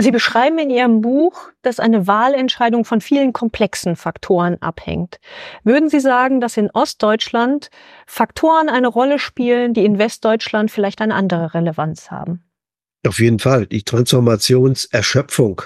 Sie 0.00 0.12
beschreiben 0.12 0.58
in 0.58 0.70
Ihrem 0.70 1.00
Buch, 1.00 1.50
dass 1.62 1.80
eine 1.80 2.06
Wahlentscheidung 2.06 2.84
von 2.84 3.00
vielen 3.00 3.32
komplexen 3.32 3.96
Faktoren 3.96 4.56
abhängt. 4.62 5.18
Würden 5.64 5.88
Sie 5.88 5.98
sagen, 5.98 6.40
dass 6.40 6.56
in 6.56 6.70
Ostdeutschland 6.70 7.68
Faktoren 8.06 8.68
eine 8.68 8.86
Rolle 8.86 9.18
spielen, 9.18 9.74
die 9.74 9.84
in 9.84 9.98
Westdeutschland 9.98 10.70
vielleicht 10.70 11.00
eine 11.00 11.16
andere 11.16 11.52
Relevanz 11.52 12.12
haben? 12.12 12.44
Auf 13.04 13.18
jeden 13.18 13.40
Fall. 13.40 13.66
Die 13.66 13.82
Transformationserschöpfung, 13.82 15.62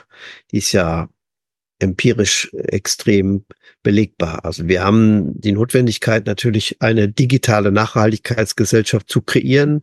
die 0.50 0.58
ist 0.58 0.72
ja 0.72 1.08
empirisch 1.82 2.50
extrem 2.54 3.44
belegbar. 3.82 4.44
Also 4.44 4.68
wir 4.68 4.82
haben 4.82 5.38
die 5.40 5.52
Notwendigkeit 5.52 6.26
natürlich 6.26 6.76
eine 6.80 7.08
digitale 7.08 7.72
Nachhaltigkeitsgesellschaft 7.72 9.10
zu 9.10 9.22
kreieren. 9.22 9.82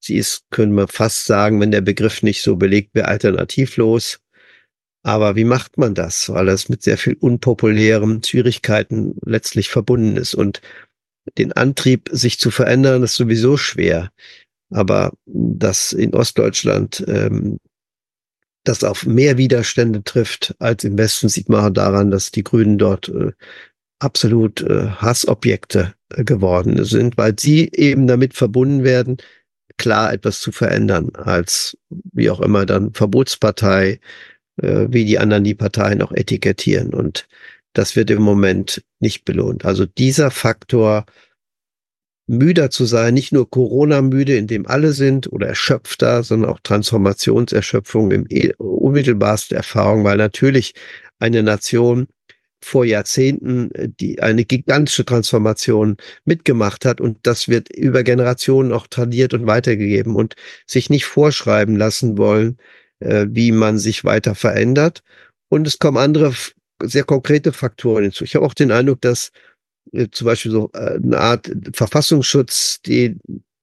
Sie 0.00 0.16
ist, 0.16 0.44
können 0.50 0.74
wir 0.74 0.88
fast 0.88 1.26
sagen, 1.26 1.60
wenn 1.60 1.70
der 1.70 1.82
Begriff 1.82 2.22
nicht 2.22 2.42
so 2.42 2.56
belegt 2.56 2.94
wäre, 2.94 3.08
alternativlos. 3.08 4.20
Aber 5.02 5.36
wie 5.36 5.44
macht 5.44 5.78
man 5.78 5.94
das? 5.94 6.28
Weil 6.28 6.46
das 6.46 6.68
mit 6.68 6.82
sehr 6.82 6.98
viel 6.98 7.14
unpopulären 7.14 8.22
Schwierigkeiten 8.22 9.14
letztlich 9.24 9.68
verbunden 9.68 10.16
ist. 10.16 10.34
Und 10.34 10.60
den 11.38 11.52
Antrieb, 11.52 12.08
sich 12.12 12.38
zu 12.38 12.50
verändern, 12.50 13.02
ist 13.02 13.14
sowieso 13.14 13.56
schwer. 13.56 14.10
Aber 14.70 15.12
dass 15.26 15.92
in 15.92 16.14
Ostdeutschland 16.14 17.04
ähm, 17.08 17.58
das 18.64 18.84
auf 18.84 19.06
mehr 19.06 19.38
Widerstände 19.38 20.04
trifft 20.04 20.54
als 20.58 20.84
im 20.84 20.98
Westen, 20.98 21.28
sieht 21.28 21.48
man 21.48 21.72
daran, 21.74 22.10
dass 22.10 22.30
die 22.30 22.44
Grünen 22.44 22.78
dort 22.78 23.08
äh, 23.08 23.32
absolut 23.98 24.60
äh, 24.62 24.88
Hassobjekte 24.88 25.94
äh, 26.10 26.24
geworden 26.24 26.84
sind, 26.84 27.16
weil 27.16 27.34
sie 27.38 27.70
eben 27.72 28.06
damit 28.06 28.34
verbunden 28.34 28.84
werden, 28.84 29.16
klar 29.78 30.12
etwas 30.12 30.40
zu 30.40 30.52
verändern, 30.52 31.10
als 31.14 31.76
wie 32.12 32.30
auch 32.30 32.40
immer 32.40 32.66
dann 32.66 32.92
Verbotspartei, 32.92 34.00
wie 34.62 35.06
die 35.06 35.18
anderen 35.18 35.44
die 35.44 35.54
Parteien 35.54 36.02
auch 36.02 36.12
etikettieren. 36.12 36.92
Und 36.92 37.26
das 37.72 37.96
wird 37.96 38.10
im 38.10 38.20
Moment 38.20 38.84
nicht 38.98 39.24
belohnt. 39.24 39.64
Also 39.64 39.86
dieser 39.86 40.30
Faktor 40.30 41.06
müder 42.30 42.70
zu 42.70 42.84
sein, 42.84 43.14
nicht 43.14 43.32
nur 43.32 43.50
Corona-müde, 43.50 44.36
in 44.36 44.46
dem 44.46 44.64
alle 44.66 44.92
sind 44.92 45.32
oder 45.32 45.48
erschöpfter, 45.48 46.22
sondern 46.22 46.50
auch 46.50 46.60
Transformationserschöpfung 46.62 48.12
im 48.12 48.26
e, 48.28 48.52
unmittelbarsten 48.56 49.56
Erfahrung, 49.56 50.04
weil 50.04 50.16
natürlich 50.16 50.74
eine 51.18 51.42
Nation 51.42 52.06
vor 52.62 52.84
Jahrzehnten 52.84 53.72
äh, 53.72 53.88
die 53.88 54.22
eine 54.22 54.44
gigantische 54.44 55.04
Transformation 55.04 55.96
mitgemacht 56.24 56.84
hat 56.84 57.00
und 57.00 57.18
das 57.24 57.48
wird 57.48 57.74
über 57.74 58.04
Generationen 58.04 58.72
auch 58.72 58.86
tradiert 58.86 59.34
und 59.34 59.48
weitergegeben 59.48 60.14
und 60.14 60.36
sich 60.66 60.88
nicht 60.88 61.06
vorschreiben 61.06 61.74
lassen 61.74 62.16
wollen, 62.16 62.58
äh, 63.00 63.26
wie 63.28 63.50
man 63.50 63.78
sich 63.78 64.04
weiter 64.04 64.36
verändert. 64.36 65.02
Und 65.48 65.66
es 65.66 65.80
kommen 65.80 65.96
andere 65.96 66.32
sehr 66.80 67.04
konkrete 67.04 67.52
Faktoren 67.52 68.04
hinzu. 68.04 68.22
Ich 68.22 68.36
habe 68.36 68.46
auch 68.46 68.54
den 68.54 68.70
Eindruck, 68.70 69.00
dass 69.00 69.32
zum 70.10 70.24
Beispiel 70.24 70.52
so 70.52 70.70
äh, 70.74 70.96
eine 70.96 71.18
Art 71.18 71.50
Verfassungsschutz, 71.72 72.80
die 72.82 73.18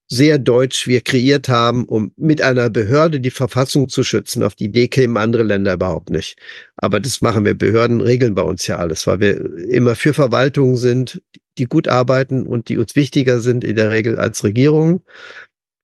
sehr 0.09 0.37
deutsch 0.39 0.87
wir 0.87 1.01
kreiert 1.01 1.49
haben, 1.49 1.85
um 1.85 2.13
mit 2.15 2.41
einer 2.41 2.69
Behörde 2.69 3.19
die 3.19 3.31
Verfassung 3.31 3.89
zu 3.89 4.03
schützen. 4.03 4.41
Auf 4.41 4.55
die 4.55 4.65
Idee 4.65 4.87
kämen 4.87 5.17
andere 5.17 5.43
Länder 5.43 5.73
überhaupt 5.73 6.09
nicht. 6.09 6.37
Aber 6.77 6.99
das 6.99 7.21
machen 7.21 7.43
wir. 7.43 7.55
Behörden 7.55 7.99
regeln 7.99 8.33
bei 8.33 8.41
uns 8.41 8.67
ja 8.67 8.77
alles, 8.77 9.05
weil 9.05 9.19
wir 9.19 9.57
immer 9.69 9.95
für 9.95 10.13
Verwaltungen 10.13 10.77
sind, 10.77 11.21
die 11.57 11.65
gut 11.65 11.87
arbeiten 11.87 12.47
und 12.47 12.69
die 12.69 12.77
uns 12.77 12.95
wichtiger 12.95 13.41
sind 13.41 13.63
in 13.63 13.75
der 13.75 13.91
Regel 13.91 14.17
als 14.17 14.43
Regierungen. 14.43 15.01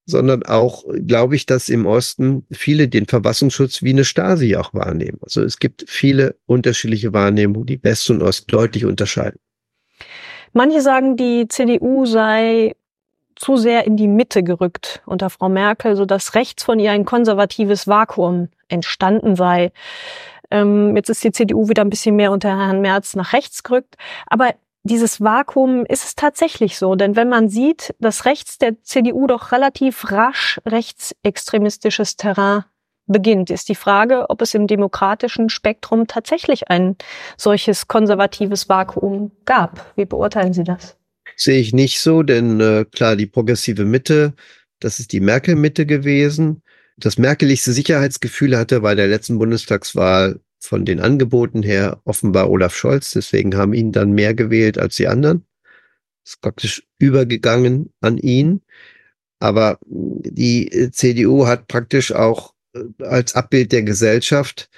Sondern 0.05 0.43
auch, 0.43 0.83
glaube 1.07 1.35
ich, 1.35 1.45
dass 1.45 1.69
im 1.69 1.85
Osten 1.85 2.45
viele 2.51 2.89
den 2.89 3.05
Verfassungsschutz 3.05 3.83
wie 3.83 3.91
eine 3.91 4.03
Stasi 4.03 4.55
auch 4.57 4.73
wahrnehmen. 4.73 5.17
Also 5.21 5.41
es 5.43 5.59
gibt 5.59 5.85
viele 5.87 6.35
unterschiedliche 6.45 7.13
Wahrnehmungen, 7.13 7.65
die 7.65 7.81
West 7.83 8.09
und 8.09 8.21
Ost 8.21 8.51
deutlich 8.51 8.83
unterscheiden. 8.83 9.39
Manche 10.53 10.81
sagen, 10.81 11.17
die 11.17 11.47
CDU 11.47 12.05
sei 12.05 12.75
zu 13.35 13.57
sehr 13.57 13.85
in 13.85 13.97
die 13.97 14.07
Mitte 14.07 14.43
gerückt 14.43 15.01
unter 15.05 15.29
Frau 15.29 15.49
Merkel, 15.49 15.95
so 15.95 16.05
dass 16.05 16.35
rechts 16.35 16.63
von 16.63 16.79
ihr 16.79 16.91
ein 16.91 17.05
konservatives 17.05 17.87
Vakuum 17.87 18.49
entstanden 18.67 19.35
sei. 19.35 19.71
Ähm, 20.51 20.95
jetzt 20.95 21.09
ist 21.09 21.23
die 21.23 21.31
CDU 21.31 21.69
wieder 21.69 21.83
ein 21.83 21.89
bisschen 21.89 22.15
mehr 22.15 22.31
unter 22.31 22.49
Herrn 22.49 22.81
Merz 22.81 23.15
nach 23.15 23.33
rechts 23.33 23.63
gerückt. 23.63 23.95
Aber 24.27 24.53
dieses 24.83 25.21
Vakuum 25.21 25.85
ist 25.85 26.03
es 26.03 26.15
tatsächlich 26.15 26.77
so, 26.77 26.95
denn 26.95 27.15
wenn 27.15 27.29
man 27.29 27.49
sieht, 27.49 27.95
dass 27.99 28.25
rechts 28.25 28.57
der 28.57 28.81
CDU 28.83 29.27
doch 29.27 29.51
relativ 29.51 30.11
rasch 30.11 30.59
rechtsextremistisches 30.65 32.17
Terrain 32.17 32.65
beginnt, 33.13 33.49
ist 33.49 33.69
die 33.69 33.75
Frage, 33.75 34.29
ob 34.29 34.41
es 34.41 34.53
im 34.53 34.67
demokratischen 34.67 35.49
Spektrum 35.49 36.07
tatsächlich 36.07 36.69
ein 36.69 36.97
solches 37.37 37.87
konservatives 37.87 38.67
Vakuum 38.67 39.31
gab. 39.45 39.93
Wie 39.95 40.03
beurteilen 40.03 40.51
Sie 40.51 40.65
das? 40.65 40.97
Sehe 41.37 41.59
ich 41.59 41.73
nicht 41.73 42.01
so, 42.01 42.23
denn 42.23 42.59
äh, 42.59 42.85
klar, 42.91 43.15
die 43.15 43.25
progressive 43.25 43.85
Mitte, 43.85 44.33
das 44.79 44.99
ist 44.99 45.13
die 45.13 45.21
Merkel-Mitte 45.21 45.85
gewesen. 45.85 46.61
Das 46.97 47.17
merkeligste 47.17 47.71
Sicherheitsgefühl 47.71 48.57
hatte 48.57 48.81
bei 48.81 48.95
der 48.95 49.07
letzten 49.07 49.39
Bundestagswahl 49.39 50.41
von 50.59 50.85
den 50.85 50.99
Angeboten 50.99 51.63
her 51.63 52.01
offenbar 52.05 52.49
Olaf 52.49 52.75
Scholz. 52.75 53.11
Deswegen 53.11 53.55
haben 53.55 53.73
ihn 53.73 53.91
dann 53.91 54.11
mehr 54.11 54.33
gewählt 54.33 54.77
als 54.77 54.95
die 54.95 55.07
anderen. 55.07 55.45
Ist 56.25 56.41
praktisch 56.41 56.83
übergegangen 56.99 57.93
an 58.01 58.17
ihn. 58.17 58.61
Aber 59.39 59.77
die 59.85 60.71
äh, 60.71 60.91
CDU 60.91 61.47
hat 61.47 61.67
praktisch 61.67 62.13
auch 62.13 62.51
äh, 62.51 62.62
als 62.99 63.35
Abbild 63.35 63.71
der 63.71 63.83
Gesellschaft 63.83 64.69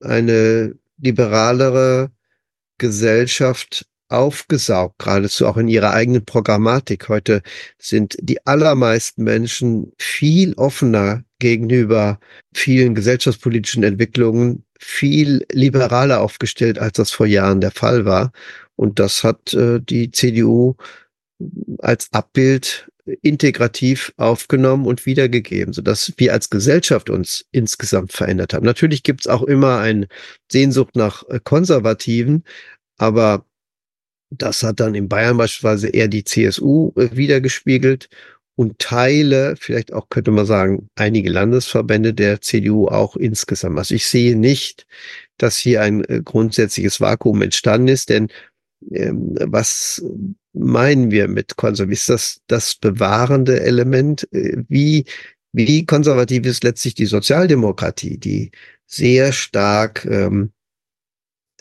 eine 0.00 0.74
liberalere 0.98 2.10
Gesellschaft 2.78 3.86
aufgesaugt, 4.08 4.98
geradezu 4.98 5.46
auch 5.46 5.56
in 5.56 5.68
ihrer 5.68 5.92
eigenen 5.92 6.24
Programmatik. 6.24 7.08
Heute 7.08 7.42
sind 7.78 8.16
die 8.20 8.44
allermeisten 8.44 9.22
Menschen 9.22 9.92
viel 9.98 10.54
offener 10.54 11.22
gegenüber 11.38 12.18
vielen 12.52 12.94
gesellschaftspolitischen 12.94 13.84
Entwicklungen, 13.84 14.64
viel 14.78 15.46
liberaler 15.52 16.20
aufgestellt, 16.20 16.78
als 16.78 16.94
das 16.94 17.12
vor 17.12 17.26
Jahren 17.26 17.60
der 17.60 17.70
Fall 17.70 18.04
war. 18.04 18.32
Und 18.74 18.98
das 18.98 19.22
hat 19.22 19.54
äh, 19.54 19.80
die 19.80 20.10
CDU 20.10 20.74
als 21.78 22.12
Abbild 22.12 22.89
integrativ 23.22 24.12
aufgenommen 24.16 24.86
und 24.86 25.06
wiedergegeben, 25.06 25.72
sodass 25.72 26.12
wir 26.16 26.32
als 26.32 26.50
Gesellschaft 26.50 27.10
uns 27.10 27.44
insgesamt 27.52 28.12
verändert 28.12 28.54
haben. 28.54 28.64
Natürlich 28.64 29.02
gibt 29.02 29.20
es 29.20 29.26
auch 29.26 29.42
immer 29.42 29.78
eine 29.78 30.08
Sehnsucht 30.50 30.96
nach 30.96 31.22
äh, 31.28 31.40
Konservativen, 31.42 32.44
aber 32.98 33.44
das 34.30 34.62
hat 34.62 34.80
dann 34.80 34.94
in 34.94 35.08
Bayern 35.08 35.36
beispielsweise 35.36 35.88
eher 35.88 36.08
die 36.08 36.24
CSU 36.24 36.92
äh, 36.96 37.10
wiedergespiegelt 37.12 38.08
und 38.56 38.78
Teile, 38.78 39.54
vielleicht 39.58 39.92
auch 39.92 40.08
könnte 40.10 40.30
man 40.30 40.46
sagen, 40.46 40.88
einige 40.94 41.30
Landesverbände 41.30 42.12
der 42.12 42.40
CDU 42.40 42.88
auch 42.88 43.16
insgesamt. 43.16 43.78
Also 43.78 43.94
ich 43.94 44.06
sehe 44.06 44.36
nicht, 44.36 44.86
dass 45.38 45.56
hier 45.56 45.82
ein 45.82 46.04
äh, 46.04 46.20
grundsätzliches 46.22 47.00
Vakuum 47.00 47.42
entstanden 47.42 47.88
ist, 47.88 48.10
denn 48.10 48.28
ähm, 48.90 49.34
was 49.40 50.04
meinen 50.52 51.10
wir 51.10 51.28
mit 51.28 51.56
konservativ? 51.56 52.00
Ist 52.00 52.08
das 52.08 52.40
das 52.46 52.74
bewahrende 52.74 53.60
Element? 53.60 54.28
Äh, 54.32 54.64
wie, 54.68 55.04
wie 55.52 55.86
konservativ 55.86 56.46
ist 56.46 56.64
letztlich 56.64 56.94
die 56.94 57.06
Sozialdemokratie, 57.06 58.18
die 58.18 58.50
sehr 58.86 59.32
stark 59.32 60.04
ähm, 60.04 60.52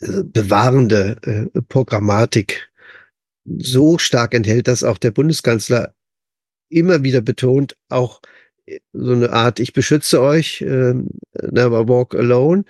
bewahrende 0.01 1.17
äh, 1.53 1.61
Programmatik 1.67 2.69
so 3.45 3.97
stark 3.97 4.33
enthält, 4.33 4.67
dass 4.67 4.83
auch 4.83 4.97
der 4.97 5.11
Bundeskanzler 5.11 5.93
immer 6.69 7.03
wieder 7.03 7.21
betont, 7.21 7.75
auch 7.89 8.21
äh, 8.65 8.79
so 8.93 9.11
eine 9.11 9.31
Art, 9.31 9.59
ich 9.59 9.73
beschütze 9.73 10.21
euch, 10.21 10.61
äh, 10.61 10.93
never 11.51 11.87
walk 11.87 12.15
alone, 12.15 12.63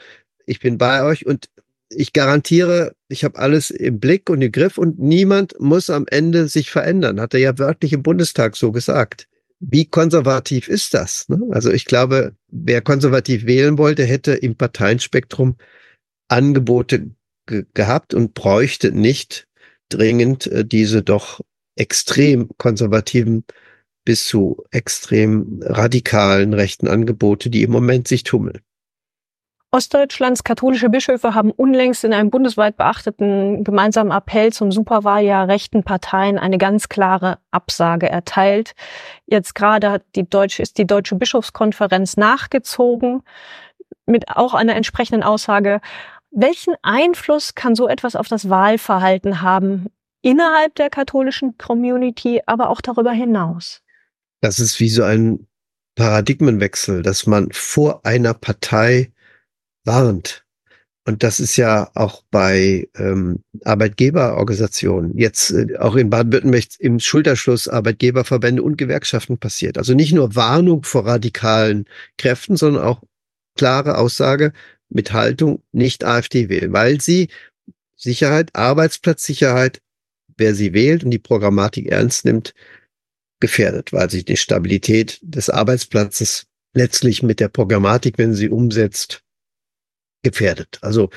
ich 0.46 0.60
bin 0.60 0.78
bei 0.78 1.04
euch 1.04 1.26
und 1.26 1.50
ich 1.90 2.14
garantiere, 2.14 2.96
ich 3.08 3.24
habe 3.24 3.40
alles 3.40 3.72
im 3.72 4.00
Blick 4.00 4.30
und 4.30 4.42
im 4.42 4.52
Griff 4.52 4.78
und 4.78 5.00
niemand 5.00 5.60
muss 5.60 5.90
am 5.90 6.06
Ende 6.08 6.48
sich 6.48 6.70
verändern, 6.70 7.20
hat 7.20 7.34
er 7.34 7.40
ja 7.40 7.58
wörtlich 7.58 7.94
im 7.94 8.04
Bundestag 8.04 8.56
so 8.56 8.72
gesagt. 8.72 9.28
Wie 9.60 9.86
konservativ 9.86 10.68
ist 10.70 10.94
das? 10.94 11.28
Ne? 11.28 11.42
Also 11.52 11.72
ich 11.72 11.86
glaube, 11.86 12.36
wer 12.48 12.82
konservativ 12.82 13.46
wählen 13.46 13.78
wollte, 13.78 14.06
hätte 14.06 14.34
im 14.34 14.56
Parteienspektrum 14.56 15.58
Angebote 16.30 17.12
ge 17.46 17.66
gehabt 17.74 18.14
und 18.14 18.34
bräuchte 18.36 18.92
nicht 18.92 19.48
dringend 19.90 20.48
äh, 20.48 20.64
diese 20.64 21.02
doch 21.02 21.42
extrem 21.76 22.50
konservativen 22.58 23.44
bis 24.06 24.26
zu 24.26 24.64
extrem 24.72 25.60
radikalen 25.64 26.54
rechten 26.54 26.88
Angebote, 26.88 27.50
die 27.50 27.64
im 27.64 27.72
Moment 27.72 28.08
sich 28.08 28.24
tummeln. 28.24 28.60
Ostdeutschlands 29.72 30.44
katholische 30.44 30.90
Bischöfe 30.90 31.36
haben 31.36 31.52
unlängst 31.52 32.04
in 32.04 32.12
einem 32.12 32.32
bundesweit 32.32 32.76
beachteten 32.76 33.64
gemeinsamen 33.64 34.12
Appell 34.12 34.52
zum 34.52 34.72
Superwahljahr 34.72 35.48
rechten 35.48 35.84
Parteien 35.84 36.40
eine 36.40 36.58
ganz 36.58 36.90
klare 36.90 37.38
Absage 37.52 38.10
erteilt. 38.10 38.74
Jetzt 39.28 39.54
gerade 39.54 39.92
hat 39.92 40.04
die 40.16 40.28
deutsche, 40.28 40.64
ist 40.64 40.80
die 40.80 40.88
Deutsche 40.88 41.16
Bischofskonferenz 41.16 42.18
nachgezogen 42.18 43.22
mit 44.08 44.36
auch 44.36 44.56
einer 44.56 44.76
entsprechenden 44.76 45.22
Aussage. 45.22 45.82
Welchen 46.32 46.74
Einfluss 46.82 47.54
kann 47.54 47.76
so 47.76 47.88
etwas 47.88 48.16
auf 48.16 48.28
das 48.28 48.50
Wahlverhalten 48.50 49.44
haben 49.44 49.88
innerhalb 50.24 50.74
der 50.76 50.90
katholischen 50.90 51.60
Community, 51.60 52.42
aber 52.48 52.70
auch 52.70 52.82
darüber 52.82 53.12
hinaus? 53.12 53.84
Das 54.42 54.58
ist 54.58 54.80
wie 54.80 54.90
so 54.90 55.04
ein 55.04 55.48
Paradigmenwechsel, 55.94 57.04
dass 57.04 57.28
man 57.28 57.52
vor 57.52 58.04
einer 58.04 58.34
Partei 58.34 59.12
warnt. 59.86 60.46
Und 61.06 61.24
das 61.24 61.40
ist 61.40 61.56
ja 61.56 61.90
auch 61.96 62.24
bei 62.30 62.88
ähm, 62.96 63.44
Arbeitgeberorganisationen, 63.64 65.18
jetzt 65.18 65.50
äh, 65.52 65.78
auch 65.80 65.96
in 65.96 66.10
Baden-Württemberg 66.10 66.66
im 66.78 67.00
Schulterschluss 67.00 67.68
Arbeitgeberverbände 67.68 68.62
und 68.62 68.78
Gewerkschaften 68.78 69.40
passiert. 69.40 69.78
Also 69.80 69.96
nicht 69.96 70.14
nur 70.14 70.36
Warnung 70.36 70.84
vor 70.84 71.08
radikalen 71.08 71.86
Kräften, 72.18 72.58
sondern 72.58 72.84
auch 72.84 73.02
klare 73.56 73.98
Aussage, 73.98 74.54
mit 74.90 75.14
Haltung 75.14 75.64
nicht 75.72 76.04
AfD 76.04 76.50
wählen, 76.50 76.74
weil 76.74 77.02
sie 77.02 77.30
Sicherheit, 77.96 78.50
Arbeitsplatzsicherheit, 78.54 79.82
wer 80.38 80.56
sie 80.56 80.74
wählt 80.74 81.04
und 81.04 81.12
die 81.12 81.20
Programmatik 81.20 81.88
ernst 81.88 82.26
nimmt, 82.26 82.54
gefährdet, 83.40 83.94
weil 83.94 84.10
sich 84.10 84.26
die 84.26 84.38
Stabilität 84.38 85.20
des 85.22 85.50
Arbeitsplatzes 85.50 86.48
letztlich 86.74 87.24
mit 87.24 87.40
der 87.40 87.50
Programmatik, 87.50 88.18
wenn 88.18 88.34
sie 88.34 88.50
umsetzt, 88.50 89.24
gefährdet. 90.22 90.80
Also 90.82 91.10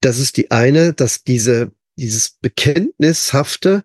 das 0.00 0.18
ist 0.18 0.36
die 0.36 0.50
eine, 0.50 0.92
dass 0.92 1.24
diese, 1.24 1.72
dieses 1.96 2.30
Bekenntnishafte 2.40 3.84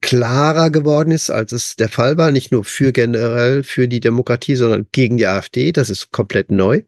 klarer 0.00 0.70
geworden 0.70 1.10
ist, 1.10 1.30
als 1.30 1.52
es 1.52 1.76
der 1.76 1.88
Fall 1.88 2.16
war, 2.16 2.30
nicht 2.30 2.52
nur 2.52 2.64
für 2.64 2.92
generell 2.92 3.62
für 3.62 3.86
die 3.86 4.00
Demokratie, 4.00 4.56
sondern 4.56 4.86
gegen 4.92 5.18
die 5.18 5.26
AfD. 5.26 5.72
Das 5.72 5.90
ist 5.90 6.10
komplett 6.10 6.50
neu. 6.50 6.82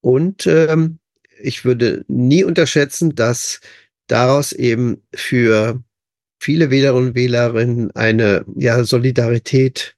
Und 0.00 0.46
ähm, 0.46 0.98
ich 1.40 1.64
würde 1.64 2.04
nie 2.08 2.44
unterschätzen, 2.44 3.14
dass 3.14 3.60
daraus 4.06 4.52
eben 4.52 5.02
für 5.14 5.82
viele 6.38 6.70
Wählerinnen 6.70 7.08
und 7.08 7.14
Wählerinnen 7.14 7.90
eine 7.92 8.44
ja, 8.54 8.84
Solidarität 8.84 9.95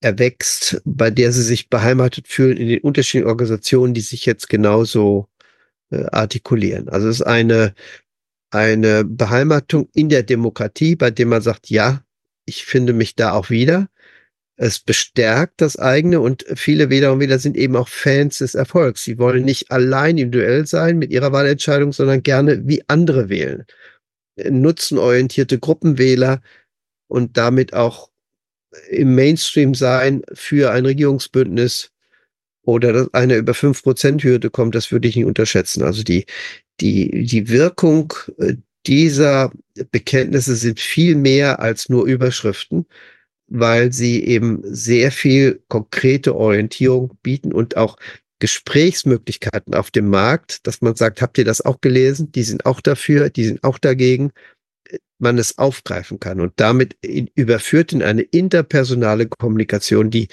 erwächst, 0.00 0.80
bei 0.84 1.10
der 1.10 1.32
sie 1.32 1.42
sich 1.42 1.68
beheimatet 1.68 2.28
fühlen 2.28 2.56
in 2.56 2.68
den 2.68 2.80
unterschiedlichen 2.80 3.28
Organisationen, 3.28 3.94
die 3.94 4.00
sich 4.00 4.26
jetzt 4.26 4.48
genauso 4.48 5.28
äh, 5.90 6.04
artikulieren. 6.12 6.88
Also 6.88 7.08
es 7.08 7.20
ist 7.20 7.26
eine, 7.26 7.74
eine 8.50 9.04
Beheimatung 9.04 9.88
in 9.94 10.08
der 10.08 10.22
Demokratie, 10.22 10.96
bei 10.96 11.10
der 11.10 11.26
man 11.26 11.42
sagt, 11.42 11.70
ja, 11.70 12.02
ich 12.46 12.64
finde 12.64 12.92
mich 12.92 13.14
da 13.14 13.32
auch 13.32 13.50
wieder 13.50 13.88
es 14.60 14.78
bestärkt 14.78 15.62
das 15.62 15.78
eigene 15.78 16.20
und 16.20 16.44
viele 16.54 16.90
Wähler 16.90 17.14
und 17.14 17.20
Wähler 17.20 17.38
sind 17.38 17.56
eben 17.56 17.76
auch 17.76 17.88
Fans 17.88 18.38
des 18.38 18.54
Erfolgs. 18.54 19.02
Sie 19.02 19.18
wollen 19.18 19.42
nicht 19.42 19.70
allein 19.70 20.18
individuell 20.18 20.66
sein 20.66 20.98
mit 20.98 21.10
ihrer 21.10 21.32
Wahlentscheidung, 21.32 21.94
sondern 21.94 22.22
gerne 22.22 22.68
wie 22.68 22.82
andere 22.86 23.30
wählen. 23.30 23.64
Nutzenorientierte 24.36 25.58
Gruppenwähler 25.58 26.42
und 27.08 27.38
damit 27.38 27.72
auch 27.72 28.09
im 28.88 29.14
Mainstream 29.14 29.74
sein 29.74 30.22
für 30.32 30.70
ein 30.70 30.86
Regierungsbündnis 30.86 31.90
oder 32.62 32.92
dass 32.92 33.14
einer 33.14 33.36
über 33.36 33.54
fünf 33.54 33.82
Prozent 33.82 34.22
Hürde 34.22 34.50
kommt, 34.50 34.74
das 34.74 34.92
würde 34.92 35.08
ich 35.08 35.16
nicht 35.16 35.24
unterschätzen. 35.24 35.82
Also 35.82 36.02
die, 36.02 36.26
die, 36.80 37.24
die 37.24 37.48
Wirkung 37.48 38.12
äh, 38.38 38.54
dieser 38.86 39.52
Bekenntnisse 39.90 40.56
sind 40.56 40.80
viel 40.80 41.14
mehr 41.14 41.60
als 41.60 41.88
nur 41.88 42.06
Überschriften, 42.06 42.86
weil 43.48 43.92
sie 43.92 44.24
eben 44.24 44.62
sehr 44.64 45.10
viel 45.12 45.62
konkrete 45.68 46.34
Orientierung 46.34 47.18
bieten 47.22 47.52
und 47.52 47.76
auch 47.76 47.96
Gesprächsmöglichkeiten 48.38 49.74
auf 49.74 49.90
dem 49.90 50.08
Markt, 50.08 50.66
dass 50.66 50.80
man 50.80 50.94
sagt, 50.94 51.20
habt 51.20 51.36
ihr 51.36 51.44
das 51.44 51.60
auch 51.60 51.80
gelesen? 51.82 52.32
Die 52.32 52.42
sind 52.42 52.64
auch 52.64 52.80
dafür, 52.80 53.28
die 53.28 53.44
sind 53.44 53.62
auch 53.62 53.78
dagegen. 53.78 54.32
Man 55.18 55.38
es 55.38 55.58
aufgreifen 55.58 56.18
kann 56.18 56.40
und 56.40 56.54
damit 56.56 56.96
überführt 57.34 57.92
in 57.92 58.02
eine 58.02 58.22
interpersonale 58.22 59.28
Kommunikation, 59.28 60.10
die 60.10 60.28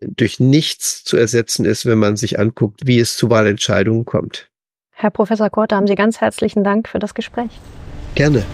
durch 0.00 0.40
nichts 0.40 1.04
zu 1.04 1.16
ersetzen 1.16 1.64
ist, 1.64 1.86
wenn 1.86 1.98
man 1.98 2.16
sich 2.16 2.38
anguckt, 2.38 2.80
wie 2.84 2.98
es 2.98 3.16
zu 3.16 3.30
Wahlentscheidungen 3.30 4.04
kommt. 4.04 4.50
Herr 4.90 5.10
Professor 5.10 5.50
Korte, 5.50 5.76
haben 5.76 5.86
Sie 5.86 5.94
ganz 5.94 6.20
herzlichen 6.20 6.64
Dank 6.64 6.88
für 6.88 6.98
das 6.98 7.14
Gespräch. 7.14 7.50
Gerne. 8.14 8.44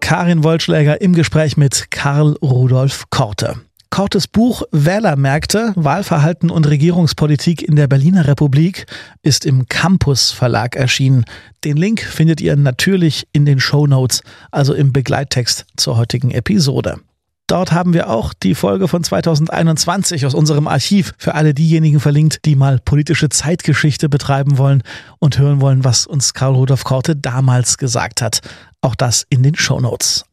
Karin 0.00 0.44
Wollschläger 0.44 1.00
im 1.00 1.14
Gespräch 1.14 1.56
mit 1.56 1.90
Karl 1.90 2.36
Rudolf 2.40 3.10
Korte. 3.10 3.56
Kortes 3.96 4.28
Buch 4.28 4.62
Wählermärkte, 4.72 5.72
Wahlverhalten 5.74 6.50
und 6.50 6.68
Regierungspolitik 6.68 7.62
in 7.62 7.76
der 7.76 7.86
Berliner 7.86 8.26
Republik 8.26 8.84
ist 9.22 9.46
im 9.46 9.70
Campus 9.70 10.32
Verlag 10.32 10.76
erschienen. 10.76 11.24
Den 11.64 11.78
Link 11.78 12.02
findet 12.02 12.42
ihr 12.42 12.56
natürlich 12.56 13.26
in 13.32 13.46
den 13.46 13.58
Show 13.58 13.86
Notes, 13.86 14.20
also 14.50 14.74
im 14.74 14.92
Begleittext 14.92 15.64
zur 15.78 15.96
heutigen 15.96 16.30
Episode. 16.30 16.98
Dort 17.46 17.72
haben 17.72 17.94
wir 17.94 18.10
auch 18.10 18.34
die 18.34 18.54
Folge 18.54 18.86
von 18.86 19.02
2021 19.02 20.26
aus 20.26 20.34
unserem 20.34 20.68
Archiv 20.68 21.14
für 21.16 21.34
alle 21.34 21.54
diejenigen 21.54 21.98
verlinkt, 21.98 22.44
die 22.44 22.54
mal 22.54 22.78
politische 22.84 23.30
Zeitgeschichte 23.30 24.10
betreiben 24.10 24.58
wollen 24.58 24.82
und 25.20 25.38
hören 25.38 25.62
wollen, 25.62 25.84
was 25.84 26.06
uns 26.06 26.34
Karl 26.34 26.52
Rudolf 26.52 26.84
Korte 26.84 27.16
damals 27.16 27.78
gesagt 27.78 28.20
hat. 28.20 28.40
Auch 28.82 28.94
das 28.94 29.24
in 29.30 29.42
den 29.42 29.54
Shownotes. 29.54 30.26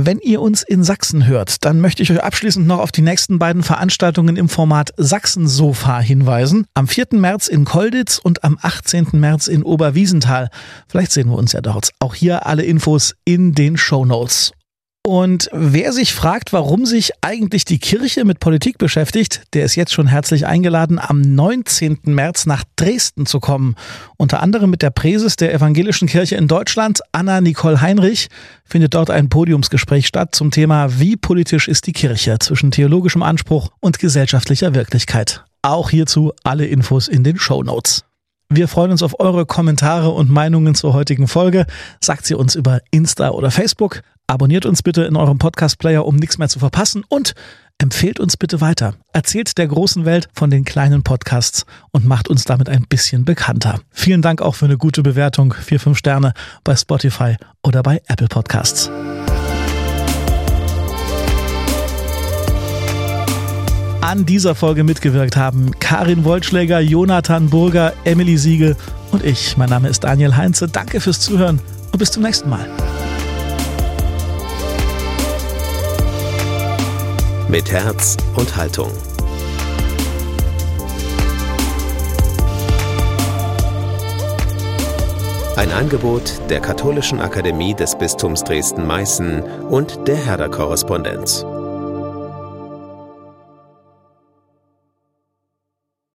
Wenn 0.00 0.20
ihr 0.20 0.40
uns 0.40 0.62
in 0.62 0.84
Sachsen 0.84 1.26
hört, 1.26 1.64
dann 1.64 1.80
möchte 1.80 2.04
ich 2.04 2.12
euch 2.12 2.22
abschließend 2.22 2.64
noch 2.68 2.78
auf 2.78 2.92
die 2.92 3.02
nächsten 3.02 3.40
beiden 3.40 3.64
Veranstaltungen 3.64 4.36
im 4.36 4.48
Format 4.48 4.92
Sachsensofa 4.96 5.98
hinweisen. 5.98 6.66
Am 6.74 6.86
4. 6.86 7.06
März 7.14 7.48
in 7.48 7.64
Kolditz 7.64 8.18
und 8.18 8.44
am 8.44 8.58
18. 8.62 9.08
März 9.14 9.48
in 9.48 9.64
Oberwiesenthal. 9.64 10.50
Vielleicht 10.86 11.10
sehen 11.10 11.28
wir 11.28 11.36
uns 11.36 11.50
ja 11.50 11.62
dort. 11.62 11.90
Auch 11.98 12.14
hier 12.14 12.46
alle 12.46 12.62
Infos 12.62 13.16
in 13.24 13.54
den 13.54 13.76
Show 13.76 14.04
Notes. 14.04 14.52
Und 15.08 15.48
wer 15.54 15.94
sich 15.94 16.12
fragt, 16.12 16.52
warum 16.52 16.84
sich 16.84 17.12
eigentlich 17.22 17.64
die 17.64 17.78
Kirche 17.78 18.26
mit 18.26 18.40
Politik 18.40 18.76
beschäftigt, 18.76 19.40
der 19.54 19.64
ist 19.64 19.74
jetzt 19.74 19.94
schon 19.94 20.06
herzlich 20.06 20.46
eingeladen, 20.46 20.98
am 20.98 21.22
19. 21.22 22.00
März 22.04 22.44
nach 22.44 22.62
Dresden 22.76 23.24
zu 23.24 23.40
kommen. 23.40 23.74
Unter 24.18 24.42
anderem 24.42 24.68
mit 24.68 24.82
der 24.82 24.90
Präses 24.90 25.36
der 25.36 25.54
Evangelischen 25.54 26.08
Kirche 26.08 26.36
in 26.36 26.46
Deutschland, 26.46 27.00
Anna 27.10 27.40
Nicole 27.40 27.80
Heinrich, 27.80 28.28
findet 28.66 28.92
dort 28.92 29.08
ein 29.08 29.30
Podiumsgespräch 29.30 30.06
statt 30.06 30.34
zum 30.34 30.50
Thema 30.50 31.00
Wie 31.00 31.16
politisch 31.16 31.68
ist 31.68 31.86
die 31.86 31.94
Kirche 31.94 32.38
zwischen 32.38 32.70
theologischem 32.70 33.22
Anspruch 33.22 33.70
und 33.80 33.98
gesellschaftlicher 33.98 34.74
Wirklichkeit. 34.74 35.42
Auch 35.62 35.88
hierzu 35.88 36.34
alle 36.44 36.66
Infos 36.66 37.08
in 37.08 37.24
den 37.24 37.38
Show 37.38 37.62
Notes. 37.62 38.04
Wir 38.50 38.68
freuen 38.68 38.90
uns 38.90 39.02
auf 39.02 39.20
eure 39.20 39.46
Kommentare 39.46 40.10
und 40.10 40.30
Meinungen 40.30 40.74
zur 40.74 40.92
heutigen 40.92 41.28
Folge. 41.28 41.64
Sagt 42.02 42.26
sie 42.26 42.34
uns 42.34 42.54
über 42.54 42.80
Insta 42.90 43.30
oder 43.30 43.50
Facebook. 43.50 44.02
Abonniert 44.30 44.66
uns 44.66 44.82
bitte 44.82 45.04
in 45.04 45.16
eurem 45.16 45.38
Podcast-Player, 45.38 46.04
um 46.04 46.16
nichts 46.16 46.36
mehr 46.36 46.50
zu 46.50 46.58
verpassen 46.58 47.02
und 47.08 47.34
empfehlt 47.78 48.20
uns 48.20 48.36
bitte 48.36 48.60
weiter. 48.60 48.92
Erzählt 49.14 49.56
der 49.56 49.66
großen 49.66 50.04
Welt 50.04 50.28
von 50.34 50.50
den 50.50 50.66
kleinen 50.66 51.02
Podcasts 51.02 51.64
und 51.92 52.04
macht 52.04 52.28
uns 52.28 52.44
damit 52.44 52.68
ein 52.68 52.84
bisschen 52.86 53.24
bekannter. 53.24 53.80
Vielen 53.90 54.20
Dank 54.20 54.42
auch 54.42 54.54
für 54.54 54.66
eine 54.66 54.76
gute 54.76 55.02
Bewertung, 55.02 55.54
vier 55.54 55.80
fünf 55.80 55.96
Sterne 55.96 56.34
bei 56.62 56.76
Spotify 56.76 57.36
oder 57.62 57.82
bei 57.82 58.02
Apple 58.06 58.28
Podcasts. 58.28 58.90
An 64.02 64.26
dieser 64.26 64.54
Folge 64.54 64.84
mitgewirkt 64.84 65.38
haben 65.38 65.70
Karin 65.80 66.24
Wollschläger, 66.24 66.80
Jonathan 66.80 67.48
Burger, 67.48 67.94
Emily 68.04 68.36
Siegel 68.36 68.76
und 69.10 69.24
ich. 69.24 69.56
Mein 69.56 69.70
Name 69.70 69.88
ist 69.88 70.04
Daniel 70.04 70.36
Heinze. 70.36 70.68
Danke 70.68 71.00
fürs 71.00 71.20
Zuhören 71.20 71.60
und 71.92 71.98
bis 71.98 72.10
zum 72.10 72.22
nächsten 72.22 72.50
Mal. 72.50 72.68
Mit 77.48 77.72
Herz 77.72 78.16
und 78.36 78.56
Haltung. 78.56 78.90
Ein 85.56 85.72
Angebot 85.72 86.40
der 86.50 86.60
Katholischen 86.60 87.20
Akademie 87.20 87.74
des 87.74 87.96
Bistums 87.96 88.44
Dresden-Meißen 88.44 89.42
und 89.70 90.06
der 90.06 90.16
Herder 90.16 90.50
Korrespondenz. 90.50 91.44